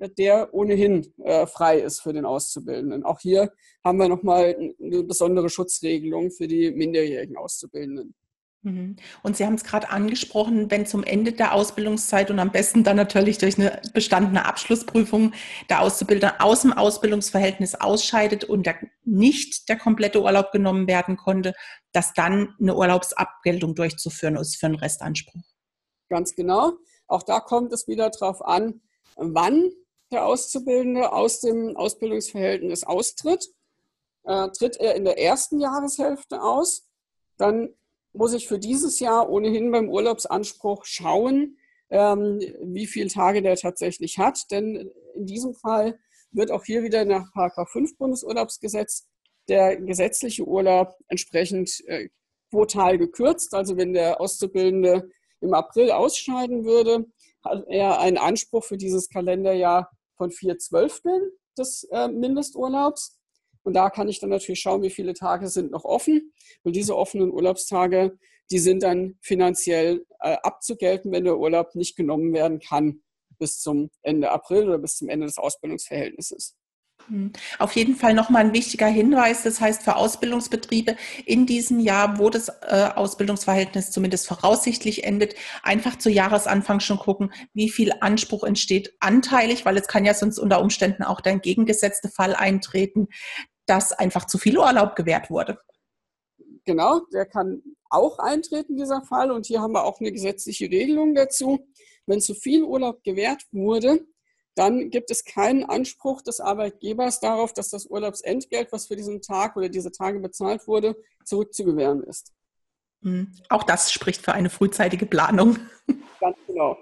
der 0.08 0.54
ohnehin 0.54 1.12
äh, 1.24 1.46
frei 1.46 1.80
ist 1.80 2.00
für 2.00 2.12
den 2.12 2.24
Auszubildenden. 2.24 3.04
Auch 3.04 3.20
hier 3.20 3.52
haben 3.84 3.98
wir 3.98 4.08
nochmal 4.08 4.56
eine 4.82 5.02
besondere 5.02 5.48
Schutzregelung 5.48 6.30
für 6.30 6.48
die 6.48 6.70
minderjährigen 6.70 7.36
Auszubildenden. 7.36 8.14
Mhm. 8.62 8.96
Und 9.22 9.36
Sie 9.36 9.46
haben 9.46 9.54
es 9.54 9.64
gerade 9.64 9.88
angesprochen, 9.88 10.70
wenn 10.70 10.84
zum 10.84 11.02
Ende 11.02 11.32
der 11.32 11.54
Ausbildungszeit 11.54 12.30
und 12.30 12.38
am 12.38 12.52
besten 12.52 12.84
dann 12.84 12.96
natürlich 12.96 13.38
durch 13.38 13.58
eine 13.58 13.80
bestandene 13.94 14.44
Abschlussprüfung 14.44 15.32
der 15.70 15.80
Auszubildende 15.80 16.40
aus 16.40 16.62
dem 16.62 16.72
Ausbildungsverhältnis 16.72 17.74
ausscheidet 17.74 18.44
und 18.44 18.66
der, 18.66 18.76
nicht 19.04 19.68
der 19.70 19.78
komplette 19.78 20.22
Urlaub 20.22 20.52
genommen 20.52 20.86
werden 20.86 21.16
konnte, 21.16 21.54
dass 21.92 22.12
dann 22.12 22.54
eine 22.60 22.76
Urlaubsabgeltung 22.76 23.74
durchzuführen 23.74 24.36
ist 24.36 24.56
für 24.56 24.66
einen 24.66 24.74
Restanspruch. 24.74 25.42
Ganz 26.10 26.34
genau. 26.34 26.72
Auch 27.06 27.22
da 27.22 27.40
kommt 27.40 27.72
es 27.72 27.88
wieder 27.88 28.10
darauf 28.10 28.44
an, 28.44 28.82
wann 29.16 29.70
der 30.10 30.26
Auszubildende 30.26 31.12
aus 31.12 31.40
dem 31.40 31.76
Ausbildungsverhältnis 31.76 32.84
austritt. 32.84 33.48
Äh, 34.24 34.48
tritt 34.50 34.76
er 34.76 34.94
in 34.94 35.04
der 35.04 35.18
ersten 35.18 35.60
Jahreshälfte 35.60 36.42
aus, 36.42 36.86
dann 37.38 37.70
muss 38.12 38.34
ich 38.34 38.48
für 38.48 38.58
dieses 38.58 39.00
Jahr 39.00 39.30
ohnehin 39.30 39.70
beim 39.70 39.88
Urlaubsanspruch 39.88 40.84
schauen, 40.84 41.56
ähm, 41.90 42.40
wie 42.62 42.86
viele 42.86 43.08
Tage 43.08 43.40
der 43.40 43.56
tatsächlich 43.56 44.18
hat. 44.18 44.50
Denn 44.50 44.90
in 45.14 45.26
diesem 45.26 45.54
Fall 45.54 45.98
wird 46.32 46.50
auch 46.50 46.64
hier 46.64 46.82
wieder 46.82 47.04
nach 47.04 47.30
5 47.34 47.96
Bundesurlaubsgesetz 47.96 49.06
der 49.48 49.76
gesetzliche 49.76 50.44
Urlaub 50.44 50.94
entsprechend 51.08 51.82
äh, 51.86 52.08
quotal 52.50 52.98
gekürzt. 52.98 53.54
Also 53.54 53.76
wenn 53.76 53.92
der 53.92 54.20
Auszubildende 54.20 55.08
im 55.40 55.54
April 55.54 55.90
ausscheiden 55.90 56.64
würde, 56.64 57.06
hat 57.42 57.64
er 57.68 58.00
einen 58.00 58.18
Anspruch 58.18 58.64
für 58.64 58.76
dieses 58.76 59.08
Kalenderjahr 59.08 59.90
von 60.20 60.30
vier 60.30 60.58
Zwölfteln 60.58 61.30
des 61.56 61.84
äh, 61.92 62.08
Mindesturlaubs. 62.08 63.18
Und 63.62 63.72
da 63.72 63.88
kann 63.88 64.06
ich 64.08 64.20
dann 64.20 64.28
natürlich 64.28 64.60
schauen, 64.60 64.82
wie 64.82 64.90
viele 64.90 65.14
Tage 65.14 65.48
sind 65.48 65.70
noch 65.70 65.86
offen. 65.86 66.30
Und 66.62 66.76
diese 66.76 66.94
offenen 66.94 67.30
Urlaubstage, 67.30 68.18
die 68.50 68.58
sind 68.58 68.82
dann 68.82 69.16
finanziell 69.22 70.04
äh, 70.20 70.36
abzugelten, 70.42 71.10
wenn 71.10 71.24
der 71.24 71.38
Urlaub 71.38 71.74
nicht 71.74 71.96
genommen 71.96 72.34
werden 72.34 72.58
kann 72.58 73.00
bis 73.38 73.60
zum 73.60 73.90
Ende 74.02 74.30
April 74.30 74.68
oder 74.68 74.78
bis 74.78 74.96
zum 74.96 75.08
Ende 75.08 75.26
des 75.26 75.38
Ausbildungsverhältnisses. 75.38 76.54
Hm. 77.10 77.32
Auf 77.58 77.72
jeden 77.72 77.96
Fall 77.96 78.14
nochmal 78.14 78.44
ein 78.44 78.52
wichtiger 78.52 78.86
Hinweis. 78.86 79.42
Das 79.42 79.60
heißt, 79.60 79.82
für 79.82 79.96
Ausbildungsbetriebe 79.96 80.96
in 81.26 81.44
diesem 81.44 81.80
Jahr, 81.80 82.18
wo 82.18 82.30
das 82.30 82.48
äh, 82.48 82.88
Ausbildungsverhältnis 82.94 83.90
zumindest 83.90 84.28
voraussichtlich 84.28 85.02
endet, 85.04 85.34
einfach 85.62 85.98
zu 85.98 86.08
Jahresanfang 86.08 86.78
schon 86.78 86.98
gucken, 86.98 87.32
wie 87.52 87.68
viel 87.68 87.92
Anspruch 88.00 88.44
entsteht 88.44 88.94
anteilig, 89.00 89.66
weil 89.66 89.76
es 89.76 89.88
kann 89.88 90.04
ja 90.04 90.14
sonst 90.14 90.38
unter 90.38 90.60
Umständen 90.60 91.02
auch 91.02 91.20
der 91.20 91.32
entgegengesetzte 91.32 92.08
Fall 92.08 92.34
eintreten, 92.34 93.08
dass 93.66 93.92
einfach 93.92 94.26
zu 94.26 94.38
viel 94.38 94.56
Urlaub 94.56 94.94
gewährt 94.94 95.30
wurde. 95.30 95.58
Genau, 96.64 97.00
der 97.12 97.26
kann 97.26 97.62
auch 97.88 98.20
eintreten, 98.20 98.76
dieser 98.76 99.02
Fall. 99.02 99.32
Und 99.32 99.46
hier 99.46 99.60
haben 99.60 99.72
wir 99.72 99.84
auch 99.84 99.98
eine 100.00 100.12
gesetzliche 100.12 100.70
Regelung 100.70 101.14
dazu. 101.16 101.66
Wenn 102.06 102.20
zu 102.20 102.34
viel 102.34 102.62
Urlaub 102.62 103.02
gewährt 103.02 103.42
wurde, 103.50 104.06
dann 104.54 104.90
gibt 104.90 105.10
es 105.10 105.24
keinen 105.24 105.64
Anspruch 105.64 106.22
des 106.22 106.40
Arbeitgebers 106.40 107.20
darauf, 107.20 107.52
dass 107.52 107.70
das 107.70 107.86
Urlaubsentgelt, 107.86 108.72
was 108.72 108.86
für 108.86 108.96
diesen 108.96 109.22
Tag 109.22 109.56
oder 109.56 109.68
diese 109.68 109.92
Tage 109.92 110.18
bezahlt 110.20 110.66
wurde, 110.66 110.96
zurückzugewähren 111.24 112.02
ist. 112.02 112.32
Hm. 113.02 113.32
Auch 113.48 113.62
das 113.62 113.92
spricht 113.92 114.22
für 114.22 114.32
eine 114.32 114.50
frühzeitige 114.50 115.06
Planung. 115.06 115.58
Ganz 116.20 116.36
genau. 116.46 116.76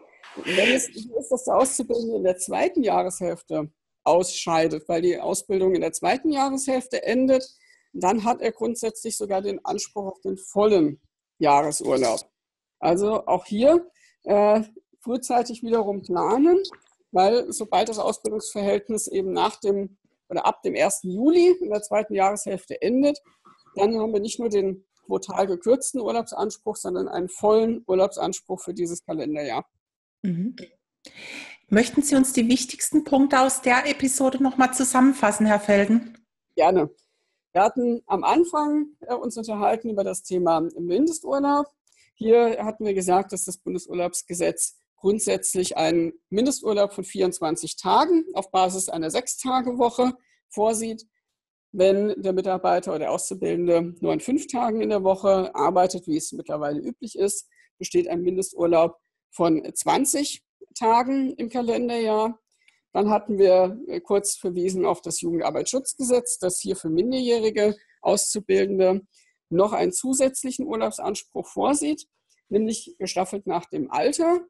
Wenn 0.44 0.72
es 0.72 0.88
ist, 0.88 1.30
dass 1.30 1.44
der 1.44 1.56
Auszubildende 1.56 2.16
in 2.16 2.24
der 2.24 2.38
zweiten 2.38 2.82
Jahreshälfte 2.82 3.70
ausscheidet, 4.04 4.88
weil 4.88 5.02
die 5.02 5.18
Ausbildung 5.18 5.74
in 5.74 5.80
der 5.80 5.92
zweiten 5.92 6.30
Jahreshälfte 6.30 7.02
endet, 7.02 7.44
dann 7.92 8.24
hat 8.24 8.40
er 8.40 8.52
grundsätzlich 8.52 9.16
sogar 9.16 9.42
den 9.42 9.64
Anspruch 9.64 10.12
auf 10.12 10.20
den 10.20 10.36
vollen 10.36 11.00
Jahresurlaub. 11.38 12.20
Also 12.80 13.26
auch 13.26 13.44
hier 13.44 13.88
äh, 14.24 14.62
frühzeitig 15.00 15.62
wiederum 15.62 16.02
planen, 16.02 16.62
weil 17.10 17.52
sobald 17.52 17.88
das 17.88 17.98
Ausbildungsverhältnis 17.98 19.06
eben 19.06 19.32
nach 19.32 19.56
dem 19.60 19.96
oder 20.28 20.44
ab 20.44 20.62
dem 20.62 20.74
1. 20.74 21.00
Juli 21.04 21.56
in 21.60 21.70
der 21.70 21.82
zweiten 21.82 22.14
Jahreshälfte 22.14 22.80
endet, 22.82 23.18
dann 23.74 23.98
haben 23.98 24.12
wir 24.12 24.20
nicht 24.20 24.38
nur 24.38 24.48
den 24.48 24.84
quotal 25.06 25.46
gekürzten 25.46 26.00
Urlaubsanspruch, 26.00 26.76
sondern 26.76 27.08
einen 27.08 27.28
vollen 27.28 27.82
Urlaubsanspruch 27.86 28.60
für 28.60 28.74
dieses 28.74 29.04
Kalenderjahr. 29.04 29.66
Mhm. 30.22 30.56
Möchten 31.70 32.02
Sie 32.02 32.14
uns 32.14 32.32
die 32.32 32.48
wichtigsten 32.48 33.04
Punkte 33.04 33.40
aus 33.40 33.62
der 33.62 33.88
Episode 33.88 34.42
nochmal 34.42 34.74
zusammenfassen, 34.74 35.46
Herr 35.46 35.60
Felden? 35.60 36.18
Gerne. 36.56 36.90
Wir 37.52 37.62
hatten 37.62 38.02
am 38.06 38.24
Anfang 38.24 38.96
äh, 39.00 39.14
uns 39.14 39.36
unterhalten 39.36 39.90
über 39.90 40.04
das 40.04 40.22
Thema 40.22 40.60
Mindesturlaub. 40.78 41.66
Hier 42.14 42.64
hatten 42.64 42.84
wir 42.84 42.94
gesagt, 42.94 43.32
dass 43.32 43.44
das 43.44 43.58
Bundesurlaubsgesetz 43.58 44.78
grundsätzlich 45.00 45.76
einen 45.76 46.12
Mindesturlaub 46.30 46.92
von 46.92 47.04
24 47.04 47.76
Tagen 47.76 48.24
auf 48.34 48.50
Basis 48.50 48.88
einer 48.88 49.10
Sechstagewoche 49.10 50.14
vorsieht. 50.48 51.06
Wenn 51.70 52.20
der 52.20 52.32
Mitarbeiter 52.32 52.92
oder 52.92 53.00
der 53.00 53.12
Auszubildende 53.12 53.94
nur 54.00 54.12
an 54.12 54.20
fünf 54.20 54.46
Tagen 54.46 54.80
in 54.80 54.88
der 54.88 55.04
Woche 55.04 55.54
arbeitet, 55.54 56.06
wie 56.06 56.16
es 56.16 56.32
mittlerweile 56.32 56.80
üblich 56.80 57.16
ist, 57.16 57.48
besteht 57.78 58.08
ein 58.08 58.22
Mindesturlaub 58.22 58.96
von 59.30 59.62
20 59.72 60.42
Tagen 60.74 61.34
im 61.34 61.48
Kalenderjahr. 61.48 62.38
Dann 62.92 63.10
hatten 63.10 63.38
wir 63.38 63.78
äh, 63.86 64.00
kurz 64.00 64.36
verwiesen 64.36 64.86
auf 64.86 65.02
das 65.02 65.20
Jugendarbeitsschutzgesetz, 65.20 66.38
das 66.38 66.58
hier 66.58 66.74
für 66.74 66.88
minderjährige 66.88 67.76
Auszubildende 68.00 69.02
noch 69.50 69.72
einen 69.72 69.92
zusätzlichen 69.92 70.66
Urlaubsanspruch 70.66 71.46
vorsieht, 71.46 72.06
nämlich 72.48 72.96
gestaffelt 72.98 73.46
nach 73.46 73.66
dem 73.66 73.90
Alter 73.90 74.40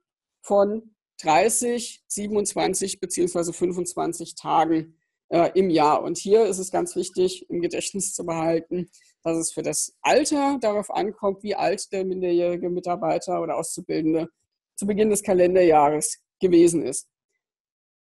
von 0.43 0.95
30, 1.23 2.05
27 2.07 3.01
bzw. 3.01 3.53
25 3.53 4.35
Tagen 4.35 4.99
äh, 5.29 5.51
im 5.55 5.71
Jahr. 5.71 6.03
Und 6.03 6.19
hier 6.19 6.47
ist 6.47 6.59
es 6.59 6.71
ganz 6.71 6.97
wichtig, 6.97 7.49
im 7.51 7.61
Gedächtnis 7.61 8.15
zu 8.15 8.25
behalten, 8.25 8.91
dass 9.23 9.37
es 9.37 9.53
für 9.53 9.63
das 9.63 9.97
Alter 10.01 10.59
darauf 10.61 10.91
ankommt, 10.91 11.43
wie 11.43 11.55
alt 11.55 11.93
der 11.93 12.05
minderjährige 12.05 12.71
Mitarbeiter 12.71 13.43
oder 13.43 13.57
Auszubildende 13.57 14.29
zu 14.77 14.87
Beginn 14.87 15.11
des 15.11 15.23
Kalenderjahres 15.23 16.23
gewesen 16.41 16.83
ist. 16.83 17.09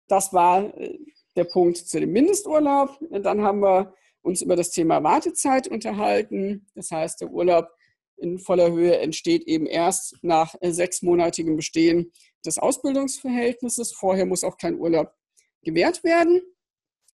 Das 0.07 0.33
war 0.33 0.77
äh, 0.77 0.97
der 1.35 1.45
Punkt 1.45 1.77
zu 1.77 1.99
dem 1.99 2.11
Mindesturlaub. 2.11 2.97
Dann 3.09 3.41
haben 3.41 3.61
wir 3.61 3.93
uns 4.21 4.41
über 4.41 4.55
das 4.55 4.71
Thema 4.71 5.03
Wartezeit 5.03 5.67
unterhalten. 5.67 6.67
Das 6.75 6.91
heißt, 6.91 7.21
der 7.21 7.29
Urlaub 7.29 7.69
in 8.17 8.39
voller 8.39 8.71
Höhe 8.71 8.97
entsteht 8.97 9.43
eben 9.43 9.65
erst 9.65 10.15
nach 10.21 10.55
äh, 10.61 10.71
sechsmonatigem 10.71 11.55
Bestehen 11.55 12.11
des 12.45 12.57
Ausbildungsverhältnisses. 12.57 13.93
Vorher 13.93 14.25
muss 14.25 14.43
auch 14.43 14.57
kein 14.57 14.79
Urlaub 14.79 15.13
gewährt 15.61 16.03
werden. 16.03 16.41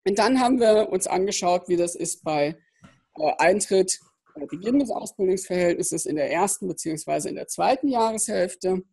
Und 0.06 0.20
dann 0.20 0.39
haben 0.39 0.60
wir 0.60 0.89
uns 0.89 1.08
angeschaut, 1.08 1.68
wie 1.68 1.78
das 1.78 1.96
ist 1.96 2.24
bei 2.24 2.58
äh, 3.18 3.32
Eintritt, 3.38 4.00
bei 4.36 4.46
Beginn 4.46 4.80
des 4.80 4.89
Ausbildungsverhältnisses 4.89 6.06
in 6.06 6.16
der 6.16 6.32
ersten 6.32 6.68
bzw. 6.68 7.30
in 7.30 7.36
der 7.36 7.48
zweiten 7.48 7.88
Jahreshälfte, 7.88 8.84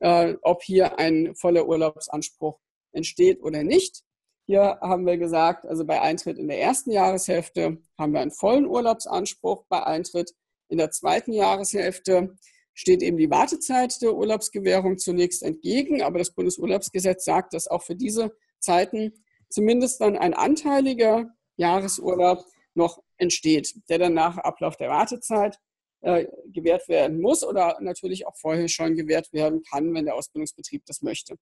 äh, 0.00 0.34
ob 0.42 0.62
hier 0.62 0.98
ein 0.98 1.34
voller 1.34 1.66
Urlaubsanspruch 1.66 2.58
entsteht 2.92 3.42
oder 3.42 3.62
nicht. 3.64 4.02
Hier 4.46 4.78
haben 4.80 5.06
wir 5.06 5.18
gesagt, 5.18 5.66
also 5.66 5.84
bei 5.84 6.00
Eintritt 6.00 6.38
in 6.38 6.46
der 6.46 6.60
ersten 6.60 6.92
Jahreshälfte 6.92 7.78
haben 7.98 8.12
wir 8.12 8.20
einen 8.20 8.30
vollen 8.30 8.66
Urlaubsanspruch. 8.66 9.64
Bei 9.68 9.84
Eintritt 9.84 10.34
in 10.68 10.78
der 10.78 10.90
zweiten 10.90 11.32
Jahreshälfte 11.32 12.36
steht 12.74 13.02
eben 13.02 13.16
die 13.16 13.30
Wartezeit 13.30 14.00
der 14.02 14.14
Urlaubsgewährung 14.14 14.98
zunächst 14.98 15.42
entgegen, 15.42 16.02
aber 16.02 16.18
das 16.18 16.32
Bundesurlaubsgesetz 16.32 17.24
sagt, 17.24 17.54
dass 17.54 17.68
auch 17.68 17.82
für 17.82 17.96
diese 17.96 18.32
Zeiten 18.58 19.12
zumindest 19.48 20.00
dann 20.00 20.16
ein 20.16 20.34
anteiliger 20.34 21.30
Jahresurlaub 21.56 22.44
noch 22.74 23.02
entsteht, 23.16 23.74
der 23.88 23.98
dann 23.98 24.14
nach 24.14 24.36
Ablauf 24.38 24.76
der 24.76 24.90
Wartezeit 24.90 25.58
äh, 26.02 26.26
gewährt 26.52 26.88
werden 26.88 27.20
muss 27.20 27.42
oder 27.42 27.78
natürlich 27.80 28.26
auch 28.26 28.36
vorher 28.36 28.68
schon 28.68 28.94
gewährt 28.94 29.32
werden 29.32 29.62
kann, 29.62 29.94
wenn 29.94 30.04
der 30.04 30.14
Ausbildungsbetrieb 30.14 30.84
das 30.86 31.00
möchte. 31.00 31.36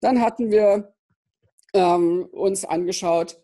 Dann 0.00 0.20
hatten 0.20 0.50
wir 0.52 0.94
ähm, 1.72 2.28
uns 2.30 2.64
angeschaut, 2.64 3.42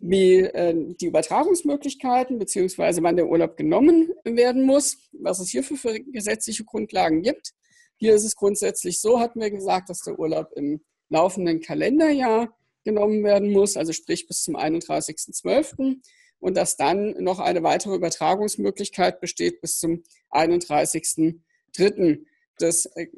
wie 0.00 0.40
äh, 0.40 0.74
die 1.00 1.06
Übertragungsmöglichkeiten 1.06 2.38
bzw. 2.38 3.02
wann 3.02 3.16
der 3.16 3.28
Urlaub 3.28 3.56
genommen 3.56 4.10
werden 4.24 4.64
muss, 4.64 4.98
was 5.12 5.38
es 5.38 5.50
hierfür 5.50 5.76
für 5.76 6.00
gesetzliche 6.00 6.64
Grundlagen 6.64 7.22
gibt. 7.22 7.52
Hier 7.96 8.14
ist 8.14 8.24
es 8.24 8.34
grundsätzlich 8.34 9.00
so, 9.00 9.20
hatten 9.20 9.40
wir 9.40 9.50
gesagt, 9.50 9.90
dass 9.90 10.00
der 10.02 10.18
Urlaub 10.18 10.52
im 10.56 10.80
laufenden 11.10 11.60
Kalenderjahr 11.60 12.56
genommen 12.82 13.22
werden 13.24 13.52
muss, 13.52 13.76
also 13.76 13.92
sprich 13.92 14.26
bis 14.26 14.42
zum 14.42 14.56
31.12. 14.56 16.00
und 16.38 16.56
dass 16.56 16.78
dann 16.78 17.10
noch 17.22 17.38
eine 17.38 17.62
weitere 17.62 17.94
Übertragungsmöglichkeit 17.94 19.20
besteht 19.20 19.60
bis 19.60 19.78
zum 19.78 20.02
31.03. 20.30 22.24
des 22.58 22.86
äh, 22.86 23.08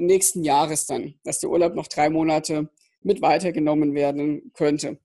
nächsten 0.00 0.42
Jahres 0.42 0.86
dann, 0.86 1.14
dass 1.22 1.38
der 1.38 1.50
Urlaub 1.50 1.76
noch 1.76 1.86
drei 1.86 2.10
Monate 2.10 2.68
mit 3.02 3.22
weitergenommen 3.22 3.94
werden 3.94 4.50
könnte. 4.54 4.98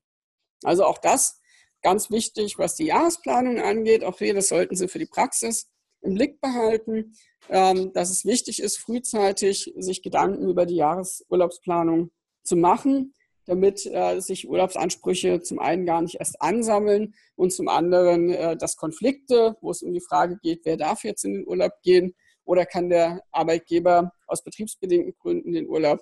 Also 0.64 0.84
auch 0.84 0.98
das 0.98 1.40
ganz 1.82 2.10
wichtig, 2.10 2.58
was 2.58 2.74
die 2.74 2.86
Jahresplanung 2.86 3.60
angeht. 3.60 4.04
Auch 4.04 4.18
hier, 4.18 4.34
das 4.34 4.48
sollten 4.48 4.76
Sie 4.76 4.88
für 4.88 4.98
die 4.98 5.06
Praxis 5.06 5.68
im 6.00 6.14
Blick 6.14 6.40
behalten, 6.40 7.14
ähm, 7.48 7.92
dass 7.92 8.10
es 8.10 8.24
wichtig 8.24 8.60
ist, 8.60 8.78
frühzeitig 8.78 9.72
sich 9.76 10.02
Gedanken 10.02 10.48
über 10.48 10.66
die 10.66 10.76
Jahresurlaubsplanung 10.76 12.10
zu 12.44 12.56
machen, 12.56 13.14
damit 13.46 13.86
äh, 13.86 14.20
sich 14.20 14.48
Urlaubsansprüche 14.48 15.40
zum 15.42 15.58
einen 15.58 15.86
gar 15.86 16.02
nicht 16.02 16.16
erst 16.16 16.40
ansammeln 16.40 17.14
und 17.34 17.52
zum 17.52 17.68
anderen, 17.68 18.30
äh, 18.30 18.56
dass 18.56 18.76
Konflikte, 18.76 19.56
wo 19.60 19.70
es 19.70 19.82
um 19.82 19.92
die 19.92 20.00
Frage 20.00 20.38
geht, 20.42 20.60
wer 20.64 20.76
darf 20.76 21.04
jetzt 21.04 21.24
in 21.24 21.34
den 21.34 21.46
Urlaub 21.46 21.72
gehen 21.82 22.14
oder 22.44 22.64
kann 22.64 22.88
der 22.88 23.22
Arbeitgeber 23.32 24.12
aus 24.26 24.42
betriebsbedingten 24.44 25.14
Gründen 25.18 25.52
den 25.52 25.68
Urlaub 25.68 26.00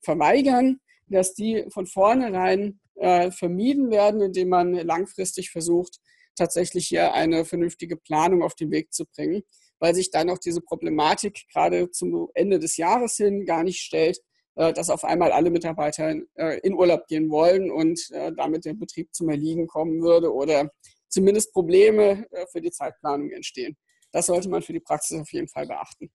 verweigern, 0.00 0.80
dass 1.06 1.34
die 1.34 1.66
von 1.70 1.86
vornherein 1.86 2.80
äh, 3.00 3.30
vermieden 3.30 3.90
werden, 3.90 4.20
indem 4.20 4.48
man 4.48 4.74
langfristig 4.74 5.50
versucht, 5.50 5.98
tatsächlich 6.36 6.86
hier 6.86 7.14
eine 7.14 7.44
vernünftige 7.44 7.96
Planung 7.96 8.42
auf 8.42 8.54
den 8.54 8.70
Weg 8.70 8.92
zu 8.92 9.04
bringen, 9.06 9.42
weil 9.78 9.94
sich 9.94 10.10
dann 10.10 10.30
auch 10.30 10.38
diese 10.38 10.60
Problematik 10.60 11.46
gerade 11.52 11.90
zum 11.90 12.30
Ende 12.34 12.58
des 12.58 12.76
Jahres 12.76 13.16
hin 13.16 13.44
gar 13.44 13.64
nicht 13.64 13.80
stellt, 13.80 14.20
äh, 14.56 14.72
dass 14.72 14.90
auf 14.90 15.04
einmal 15.04 15.32
alle 15.32 15.50
Mitarbeiter 15.50 16.14
äh, 16.34 16.58
in 16.60 16.74
Urlaub 16.74 17.06
gehen 17.06 17.30
wollen 17.30 17.70
und 17.70 18.00
damit 18.36 18.64
der 18.64 18.74
Betrieb 18.74 19.14
zum 19.14 19.28
Erliegen 19.28 19.66
kommen 19.66 20.02
würde 20.02 20.32
oder 20.32 20.70
zumindest 21.08 21.52
Probleme 21.52 22.26
für 22.52 22.60
die 22.60 22.70
Zeitplanung 22.70 23.30
entstehen. 23.30 23.76
Das 24.12 24.26
sollte 24.26 24.48
man 24.48 24.62
für 24.62 24.72
die 24.72 24.80
Praxis 24.80 25.18
auf 25.18 25.32
jeden 25.32 25.48
Fall 25.48 25.66
beachten. 25.66 26.10